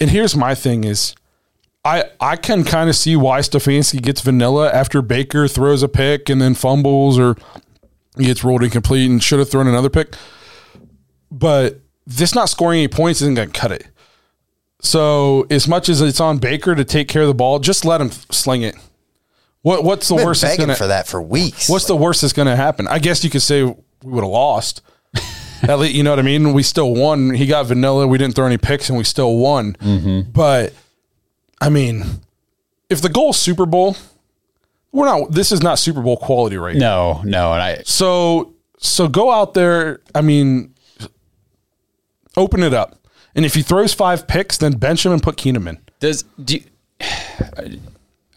[0.00, 1.14] And here's my thing: is
[1.84, 6.28] I I can kind of see why Stefanski gets vanilla after Baker throws a pick
[6.28, 7.36] and then fumbles or
[8.16, 10.14] gets rolled incomplete and should have thrown another pick.
[11.30, 13.86] But this not scoring any points isn't going to cut it.
[14.80, 18.00] So as much as it's on Baker to take care of the ball, just let
[18.00, 18.76] him sling it.
[19.62, 21.68] What what's the worst that's begging gonna for that for weeks.
[21.68, 22.88] What's the worst that's gonna happen?
[22.88, 24.80] I guess you could say we would have lost.
[25.62, 26.54] At least you know what I mean.
[26.54, 27.34] We still won.
[27.34, 28.06] He got vanilla.
[28.06, 29.74] We didn't throw any picks, and we still won.
[29.74, 30.30] Mm-hmm.
[30.30, 30.72] But
[31.60, 32.04] I mean,
[32.88, 33.96] if the goal is Super Bowl,
[34.92, 35.32] we're not.
[35.32, 37.20] This is not Super Bowl quality right now.
[37.22, 40.00] no, no, and I So so go out there.
[40.14, 40.74] I mean,
[42.34, 42.99] open it up.
[43.34, 45.78] And if he throws five picks, then bench him and put Keenum in.
[46.00, 46.56] does do.
[46.56, 47.80] You,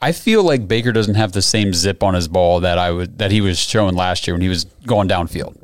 [0.02, 3.18] I feel like Baker doesn't have the same zip on his ball that I would
[3.20, 5.56] that he was showing last year when he was going downfield.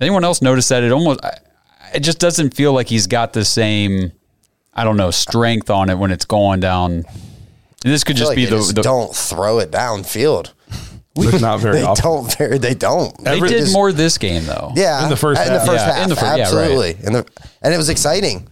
[0.00, 1.38] Anyone else notice that it almost I-
[1.92, 4.12] it just doesn't feel like he's got the same
[4.72, 7.04] I don't know strength on it when it's going down.
[7.82, 10.52] This could just like be the, just the don't throw it downfield.
[11.16, 12.02] It's not very They often.
[12.04, 12.36] don't.
[12.38, 13.24] Very, they don't.
[13.24, 14.72] they Every- did just- more this game though.
[14.76, 15.66] Yeah, In the first in the half.
[15.68, 16.40] first Yeah, half, in the fir- yeah, right.
[16.42, 16.96] absolutely.
[17.04, 17.26] In the
[17.62, 18.48] and it was exciting.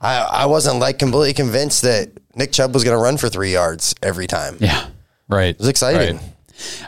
[0.00, 3.52] I I wasn't like completely convinced that Nick Chubb was going to run for three
[3.52, 4.56] yards every time.
[4.60, 4.86] Yeah.
[5.28, 5.50] Right.
[5.54, 6.18] It was exciting.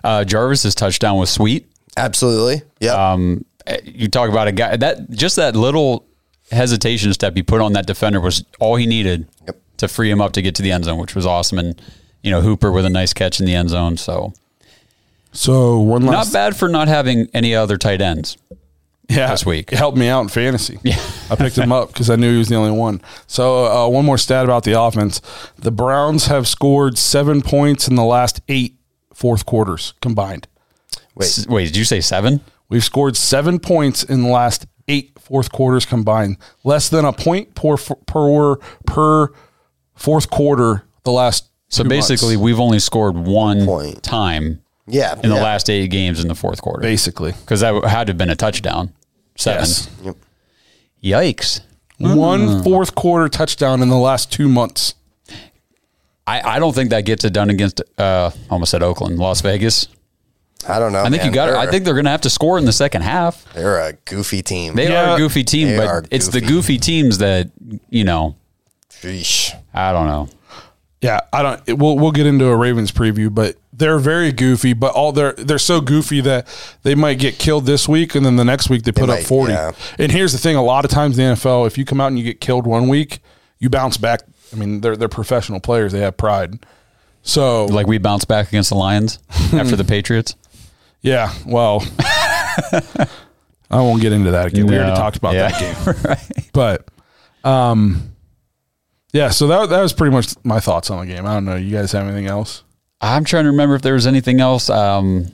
[0.03, 1.67] Uh, Jarvis's touchdown was sweet.
[1.97, 2.63] Absolutely.
[2.81, 3.13] Yeah.
[3.13, 3.45] Um,
[3.85, 6.05] you talk about a guy that just that little
[6.51, 9.61] hesitation step he put on that defender was all he needed Yep.
[9.79, 11.59] to free him up to get to the end zone, which was awesome.
[11.59, 11.81] And
[12.23, 13.97] you know Hooper with a nice catch in the end zone.
[13.97, 14.33] So
[15.33, 18.37] So one last not bad for not having any other tight ends.
[19.09, 19.73] yeah, this week.
[19.73, 20.79] It helped me out in fantasy.
[20.85, 21.01] Yeah.
[21.31, 23.01] I picked him up because I knew he was the only one.
[23.27, 25.21] So uh, one more stat about the offense:
[25.59, 28.77] the Browns have scored seven points in the last eight
[29.15, 30.49] fourth quarters combined.
[31.21, 32.41] S- Wait, did you say seven?
[32.69, 36.37] We've scored seven points in the last eight fourth quarters combined.
[36.65, 38.57] Less than a point per per
[38.87, 39.29] per
[39.95, 41.49] fourth quarter the last.
[41.69, 44.03] So two basically, months, we've only scored one Point.
[44.03, 45.15] time yeah.
[45.23, 45.43] in the yeah.
[45.43, 46.81] last eight games in the fourth quarter.
[46.83, 48.93] basically because that had to have been a touchdown.
[49.37, 49.61] Seven.
[49.61, 49.91] Yes.
[50.03, 50.17] Yep.
[51.03, 51.61] Yikes.
[51.99, 54.95] one fourth quarter touchdown in the last two months.
[56.27, 59.89] I, I don't think that gets it done against uh almost said Oakland, Las Vegas.
[60.69, 61.03] I don't know.
[61.03, 61.57] I think you got it.
[61.57, 63.53] I They're- think they're going to have to score in the second half.
[63.53, 64.77] they're a goofy team.
[64.77, 66.53] They Yeah, are a goofy team, they but are it's the goofy.
[66.53, 67.51] goofy teams that
[67.91, 68.37] you know.
[68.91, 69.53] Sheesh.
[69.75, 70.29] I don't know.
[71.01, 71.61] Yeah, I don't.
[71.67, 74.73] it- We'll we'll get into a Ravens preview, but they're very goofy.
[74.73, 76.47] But all they're they're so goofy that
[76.85, 79.27] they might get killed this week, and then the next week they put up might,
[79.27, 79.53] forty.
[79.53, 79.73] yeah.
[79.99, 82.19] And here's the thing: a lot of times the NFL, if you come out and
[82.19, 83.19] you get killed one week,
[83.59, 84.21] you bounce back.
[84.53, 86.65] I mean, they're they're professional players; they have pride.
[87.25, 89.19] So, Like we bounced back against the Lions
[89.53, 90.35] after the Patriots.
[91.03, 91.85] yeah, well,
[93.71, 94.67] I won't get into that again.
[94.67, 95.49] We already talked about Yeah.
[95.51, 95.61] that
[96.27, 96.89] game, but
[97.45, 98.13] um,
[99.13, 99.31] yeah.
[99.31, 101.27] So that that was pretty much my thoughts on the game.
[101.27, 101.57] I don't know.
[101.57, 102.63] You guys have anything else?
[103.03, 104.71] I'm trying to remember if there was anything else.
[104.71, 105.27] Um,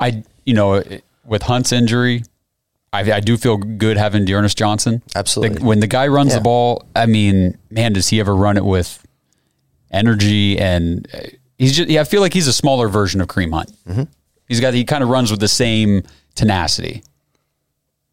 [0.00, 0.82] I you know
[1.24, 2.22] with Hunt's injury,
[2.92, 5.02] I, I do feel good having D'Ernest Johnson.
[5.16, 5.58] Absolutely.
[5.58, 6.38] The- when the guy runs Yeah.
[6.38, 9.04] the ball, I mean, man, does he ever run it with
[9.90, 11.18] energy and uh,
[11.58, 12.00] he's just yeah.
[12.00, 13.72] I feel like he's a smaller version of Kareem Hunt.
[13.88, 14.02] Mm-hmm.
[14.48, 16.02] He's got he kind of runs with the same
[16.34, 17.02] tenacity,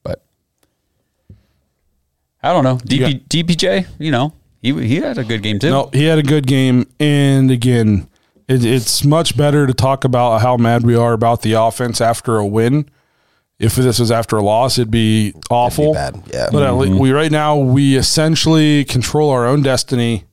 [0.03, 0.23] but
[2.41, 2.77] I don't know.
[2.77, 5.69] DP, DPJ, you know, he he had a good game too.
[5.69, 8.07] No, he had a good game, and again,
[8.53, 12.37] it, it's much better to talk about how mad we are about the offense after
[12.37, 12.89] a win.
[13.59, 15.93] If this was after a loss, it'd be awful.
[15.93, 16.49] bad, yeah.
[16.51, 20.23] But at least we right now we essentially control our own destiny.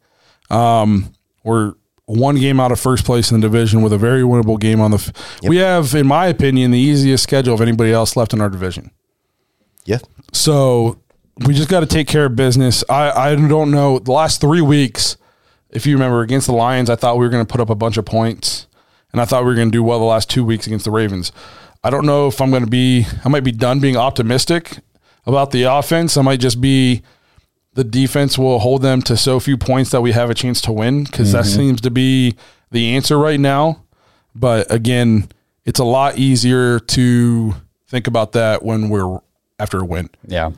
[0.48, 1.12] Um,
[1.44, 1.74] we're
[2.06, 4.92] one game out of first place in the division with a very winnable game on
[4.92, 4.96] the.
[4.96, 8.48] F- We have, in my opinion, the easiest schedule of anybody else left in our
[8.48, 8.90] division.
[9.84, 9.98] Yeah.
[10.32, 10.98] So
[11.46, 12.82] we just got to take care of business.
[12.88, 13.98] I, I don't know.
[13.98, 15.17] The last three weeks,
[15.70, 17.74] if you remember, against the Lions, I thought we were going to put up a
[17.74, 18.66] bunch of points,
[19.12, 20.90] and I thought we were going to do well the last two weeks against the
[20.90, 21.32] Ravens.
[21.84, 23.06] I don't know if I'm going to be.
[23.24, 24.78] I might be done being optimistic
[25.26, 26.16] about the offense.
[26.16, 27.02] I might just be.
[27.74, 30.72] The defense will hold them to so few points that we have a chance to
[30.72, 32.36] win because that seems to be
[32.72, 33.84] the answer right now.
[34.34, 35.28] But again,
[35.64, 37.54] it's a lot easier to
[37.86, 39.20] think about that when we're
[39.60, 40.10] after a win.
[40.26, 40.50] Yeah.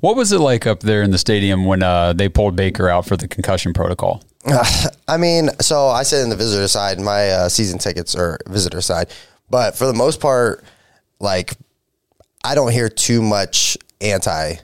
[0.00, 3.06] What was it like up there in the stadium when uh, they pulled Baker out
[3.06, 4.22] for the concussion protocol?
[5.08, 7.00] I mean, so I sit in the visitor side.
[7.00, 9.10] My uh, season tickets are visitor side,
[9.50, 10.64] but for the most part,
[11.20, 11.54] like
[12.44, 14.54] I don't hear too much anti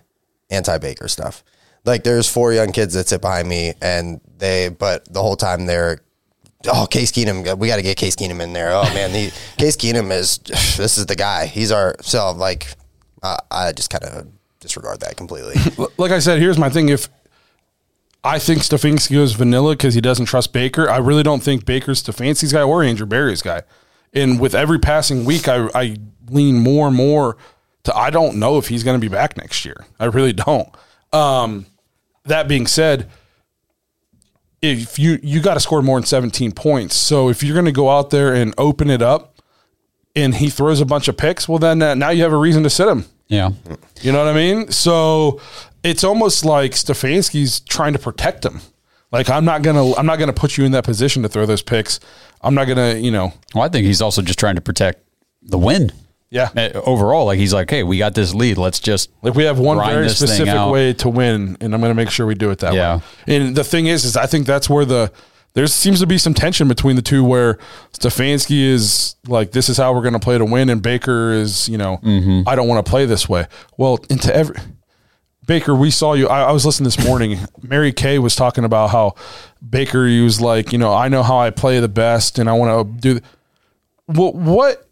[0.51, 1.45] anti Baker stuff.
[1.85, 5.67] Like there's four young kids that sit behind me, and they, but the whole time
[5.67, 6.01] they're,
[6.67, 8.71] oh Case Keenum, we got to get Case Keenum in there.
[8.73, 9.11] Oh man,
[9.59, 10.39] Case Keenum is
[10.77, 11.47] this is the guy.
[11.47, 12.67] He's our so like
[13.23, 14.27] I I just kind of
[14.61, 15.55] disregard that completely.
[15.99, 16.89] like I said, here's my thing.
[16.89, 17.09] If
[18.29, 22.03] I think Stefanski goes vanilla because he doesn't trust Baker, I really don't think Baker's
[22.03, 23.63] Stefanski's guy or Andrew Berry's guy.
[24.13, 25.97] And with every passing week, I, I
[26.29, 27.39] lean more and more
[27.85, 29.87] to I don't know if he's going to be back next year.
[29.99, 30.69] I really don't.
[31.11, 31.67] Um,
[32.25, 33.11] that being said,
[34.61, 37.73] if you you got to score more than 17 points, so if you're going to
[37.73, 39.41] go out there and open it up,
[40.15, 42.63] and he throws a bunch of picks, well then uh, now you have a reason
[42.65, 43.07] to sit him.
[43.29, 43.51] Yeah.
[44.01, 44.71] You know what I mean?
[44.71, 45.41] So
[45.83, 48.61] it's almost like Stefanski's trying to protect him.
[49.13, 51.63] Like I'm not gonna I'm not gonna put you in that position to throw those
[51.63, 51.99] picks.
[52.43, 55.03] I'm not gonna you know Well, I think he's also just trying to protect
[55.43, 55.91] the win.
[56.31, 56.51] yeah.
[56.55, 58.59] Uh, Overall, like he's like, hey, we got this lead.
[58.59, 61.95] Let's just Like we have one very specific way to win, and I'm going to
[61.95, 62.97] make sure we do it that Yeah.
[63.27, 63.37] way.
[63.37, 65.11] And the thing is, is I think that's where the
[65.55, 67.59] there seems to be some tension between the two where
[67.95, 70.69] Stefanski is like, this is how we're going to play to win.
[70.69, 71.99] And Baker is, you know,
[72.47, 73.47] I don't want to play this way.
[73.79, 74.57] Well, into every,
[75.49, 76.29] Baker, we saw you.
[76.29, 77.39] I, I was listening this morning.
[77.63, 79.15] Mary Kay was talking about how
[79.69, 82.53] Baker, he was like, you know, I know how I play the best and I
[82.53, 83.13] want to do.
[83.15, 83.25] th-
[84.05, 84.87] What, what,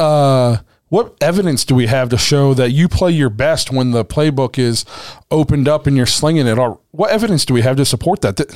[0.00, 0.56] uh,
[0.88, 4.58] what evidence do we have to show that you play your best when the playbook
[4.58, 4.86] is
[5.30, 6.58] opened up and you're slinging it?
[6.58, 8.38] Or what evidence do we have to support that?
[8.38, 8.48] Th-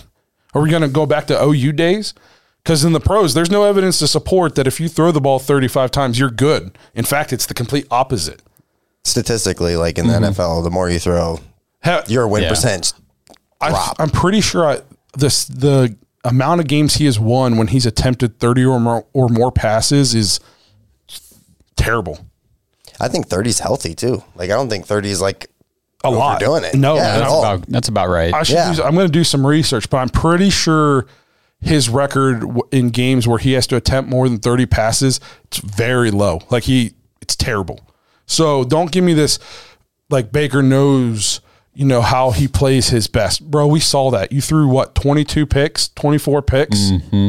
[0.54, 2.14] Are we going to go back to OU days?
[2.64, 5.38] Because in the pros, there's no evidence to support that if you throw the ball
[5.38, 6.78] 35 times, you're good.
[6.94, 8.40] In fact, it's the complete opposite.
[9.04, 10.40] Statistically, like in the mm-hmm.
[10.40, 11.40] NFL, the more you throw,
[11.84, 12.48] Ha- your win Yeah.
[12.50, 12.92] percent
[13.60, 13.96] I, drop.
[13.98, 14.80] I'm pretty sure I,
[15.16, 19.28] this the amount of games he has won when he's attempted 30 or more or
[19.28, 20.38] more passes is
[21.76, 22.18] terrible.
[23.00, 24.22] I think 30 is healthy too.
[24.34, 25.50] Like I don't think 30 is like
[26.04, 26.74] A lot doing it.
[26.74, 28.34] No, Yeah, that's About, that's about right.
[28.34, 28.54] I should.
[28.56, 28.74] Yeah.
[28.74, 31.06] Do, I'm going to do some research, but I'm pretty sure
[31.62, 36.10] his record in games where he has to attempt more than 30 passes, it's very
[36.10, 36.40] low.
[36.50, 37.80] Like he, it's terrible.
[38.30, 39.38] So don't give me this.
[40.08, 41.40] Like Baker knows,
[41.74, 43.66] you know how he plays his best, bro.
[43.66, 47.28] We saw that you threw what 22 picks, 24 picks, Mm-hmm.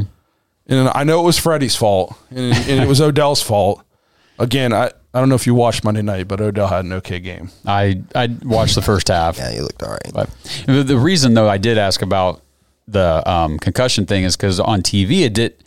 [0.68, 3.84] and I know it was Freddie's fault, and, and it was Odell's fault.
[4.39, 4.91] Again, I.
[5.14, 7.49] I don't know if you watched Monday night, but Odell had an okay game.
[7.66, 9.38] I I watched the first half.
[9.38, 10.12] yeah, he looked all right.
[10.14, 10.30] But
[10.68, 12.41] the, the reason though I did ask about
[12.88, 15.62] the um, concussion thing is because on TV it did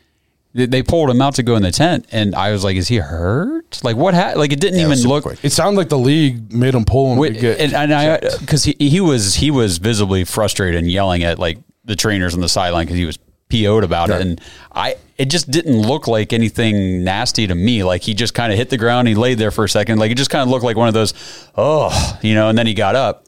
[0.54, 2.96] they- pulled him out to go in the tent and I was like, is he
[2.96, 3.80] hurt?
[3.82, 4.14] Like what?
[4.14, 4.34] Ha-?
[4.36, 5.22] Like it didn't Yeah, even super look.
[5.24, 5.38] quick.
[5.42, 8.18] It sounded like the league made him pull him Wait, to get and, and I
[8.40, 12.40] because he, he was he was visibly frustrated and yelling at like the trainers on
[12.40, 13.18] the sideline because he was
[13.50, 14.40] PO'd about it and
[14.72, 18.58] I it just didn't look like anything nasty to me like he just kind of
[18.58, 20.64] hit the ground he laid there for a second like it just kind of looked
[20.64, 21.12] like one of those
[21.56, 23.23] oh you know and then he got up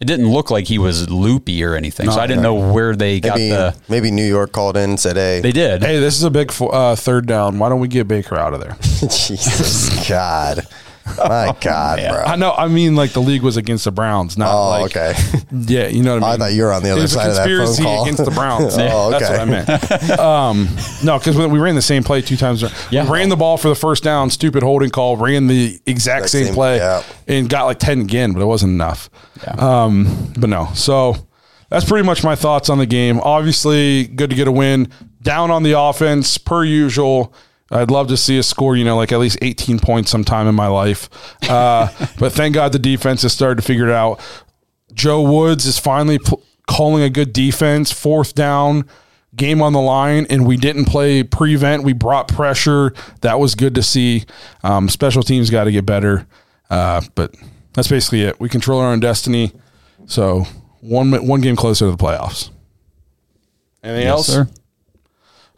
[0.00, 3.18] it didn't look like he was loopy or anything so I didn't know where they
[3.18, 6.16] got Maybe the maybe New York called in and said, "Hey, they did Hey, this
[6.16, 7.58] is a big uh, third down.
[7.58, 8.76] Why don't we get Baker out of there?
[9.00, 10.66] Jesus God,
[11.16, 12.52] my God, bro." I know.
[12.52, 15.14] I mean, like the league was against the Browns, not Oh, like okay.
[15.52, 15.86] yeah.
[15.88, 16.34] You know what I mean.
[16.42, 17.82] I thought you were on the It other was a side of that phone conspiracy
[17.82, 18.02] call.
[18.02, 18.76] against the Browns.
[18.78, 19.40] Oh, That's what.
[19.40, 20.18] I meant.
[20.18, 20.68] Um,
[21.04, 22.62] no, because we ran the same play two times.
[22.90, 23.04] Yeah.
[23.04, 25.16] We ran the ball for the first down, stupid holding call.
[25.16, 27.02] Ran the exact Exact same, same- play yeah.
[27.26, 29.10] and got like ten again, but it wasn't enough.
[29.58, 31.16] Um, but no, so
[31.70, 33.20] that's pretty much my thoughts on the game.
[33.20, 34.90] Obviously, good to get a win.
[35.22, 37.32] Down on the offense, per usual.
[37.70, 40.54] I'd love to see us score, you know, like at least 18 points sometime in
[40.54, 41.10] my life.
[41.48, 41.88] Uh,
[42.18, 44.20] but thank God the defense has started to figure it out.
[44.94, 48.88] Joe Woods is finally pl- calling a good defense, fourth down,
[49.36, 51.84] game on the line, and we didn't play prevent.
[51.84, 52.94] We brought pressure.
[53.20, 54.24] That was good to see.
[54.62, 56.26] Um, special teams got to get better.
[56.70, 57.34] Uh, but
[57.74, 58.40] that's basically it.
[58.40, 59.52] We control our own destiny.
[60.06, 60.44] So
[60.80, 62.48] one one game closer to the playoffs.
[63.82, 64.26] Anything Yes, else?
[64.26, 64.48] sir.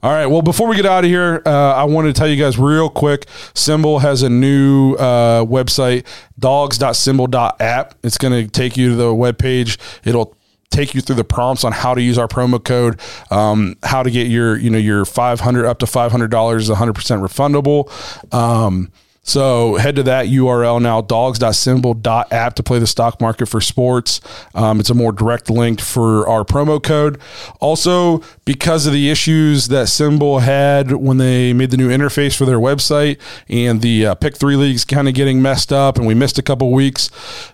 [0.03, 0.27] All right.
[0.27, 2.89] Well, before we get out of here, uh, I wanted to tell you guys real
[2.89, 3.27] quick.
[3.53, 6.07] SimBull has a new uh, website,
[6.39, 7.95] dawgs.simbull.app.
[8.03, 9.77] It's going to take you to the webpage.
[10.05, 10.35] It'll
[10.71, 12.99] take you through the prompts on how to use our promo code,
[13.31, 18.35] um, how to get your, you know, your 500 up to $500 is 100% refundable.
[18.35, 18.91] Um,
[19.23, 24.21] so head to that URL now, dawgs.simbull.app to play the stock market for sports.
[24.55, 27.21] Um, it's a more direct link for our promo code.
[27.61, 32.47] Also, because of the issues that SimBull had when they made the new interface for
[32.47, 36.15] their website and the uh, pick three leagues kind of getting messed up and we
[36.15, 37.11] missed a couple weeks,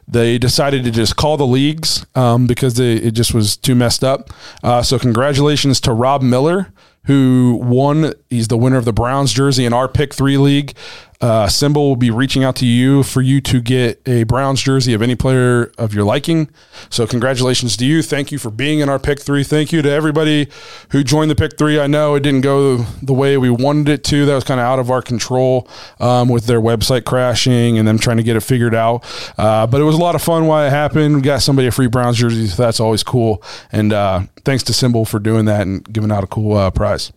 [0.06, 4.04] they decided to just call the leagues um, because they, it just was too messed
[4.04, 4.30] up.
[4.62, 6.72] Uh, so congratulations to Rob Miller
[7.06, 8.12] who won.
[8.30, 10.74] He's the winner of the Browns jersey in our pick three league.
[11.20, 14.92] Uh, SimBull will be reaching out to you for you to get a Browns jersey
[14.92, 16.50] of any player of your liking.
[16.90, 18.02] So, congratulations to you.
[18.02, 19.42] Thank you for being in our pick three.
[19.42, 20.48] Thank you to everybody
[20.90, 21.80] who joined the pick three.
[21.80, 24.26] I know it didn't go the way we wanted it to.
[24.26, 25.68] That was kind of out of our control
[26.00, 29.04] um, with their website crashing and them trying to get it figured out.
[29.38, 31.16] Uh, but it was a lot of fun while it happened.
[31.16, 32.46] We got somebody a free Browns jersey.
[32.46, 33.42] So that's always cool.
[33.72, 37.12] And uh, thanks to SimBull for doing that and giving out a cool uh, prize.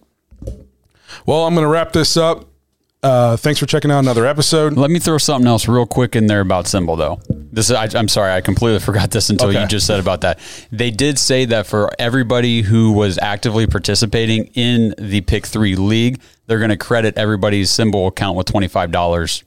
[1.25, 2.48] Well, I'm going to wrap this up.
[3.01, 4.73] Uh, thanks for checking out another episode.
[4.73, 7.21] Let me throw something else real quick in there about SimBull though.
[7.51, 9.61] This is, I, I'm sorry, I completely forgot this until Okay.
[9.61, 10.39] you just said about that.
[10.71, 16.19] They did say that for everybody who was actively participating in the Pick Three League,
[16.47, 19.43] they're going to credit everybody's SimBull account with twenty five dollars.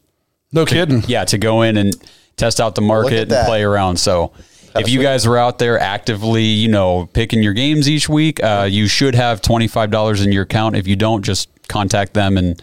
[0.53, 1.03] No kidding.
[1.07, 1.95] Yeah, to go in and
[2.37, 3.47] test out the market and that.
[3.47, 3.99] play around.
[3.99, 4.33] So.
[4.75, 8.67] If you guys are out there actively, you know, picking your games each week, uh,
[8.71, 10.77] you should have twenty five dollars in your account.
[10.77, 12.63] If you don't, just contact them and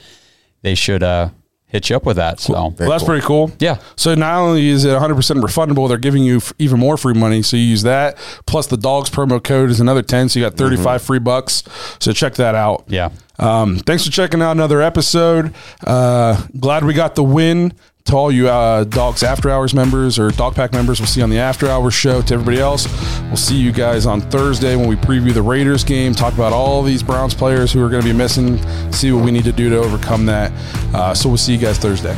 [0.62, 1.30] they should uh,
[1.66, 2.39] hit you up with that.
[2.39, 3.07] So well, that's cool.
[3.07, 3.51] pretty cool.
[3.60, 3.80] Yeah.
[3.95, 7.41] So not only is it 100% refundable, they're giving you f- even more free money.
[7.41, 8.18] So you use that.
[8.45, 10.30] Plus the dogs promo code is another 10.
[10.30, 11.64] So you got 35 free bucks.
[11.99, 12.86] So check that out.
[12.88, 13.10] yeah.
[13.38, 15.53] Um, thanks for checking out another episode.
[15.86, 17.72] Uh, glad we got the win.
[18.10, 21.24] To all you uh, Dawgs After Hours members or Dawg Pack members, we'll see you
[21.26, 22.24] on the After Hours show.
[22.24, 22.88] To everybody else,
[23.26, 26.82] we'll see you guys on Thursday when we preview the Raiders game, talk about all
[26.82, 28.57] these Browns players who are going to be missing,
[28.91, 30.51] see what we need to do to overcome that.
[30.91, 32.16] Uh, so we'll see you guys Thursday.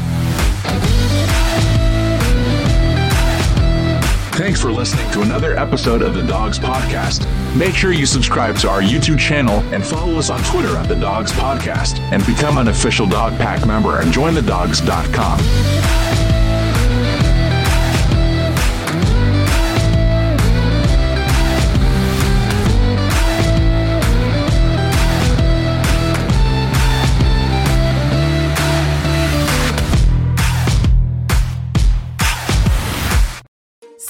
[4.41, 7.27] Thanks for listening to another episode of the Dawgs Podcast.
[7.55, 10.95] Make sure you subscribe to our YouTube channel and follow us on Twitter at the
[10.95, 16.20] Dawgs Podcast and become an official Dawg Pack member at jointhedawgs.com.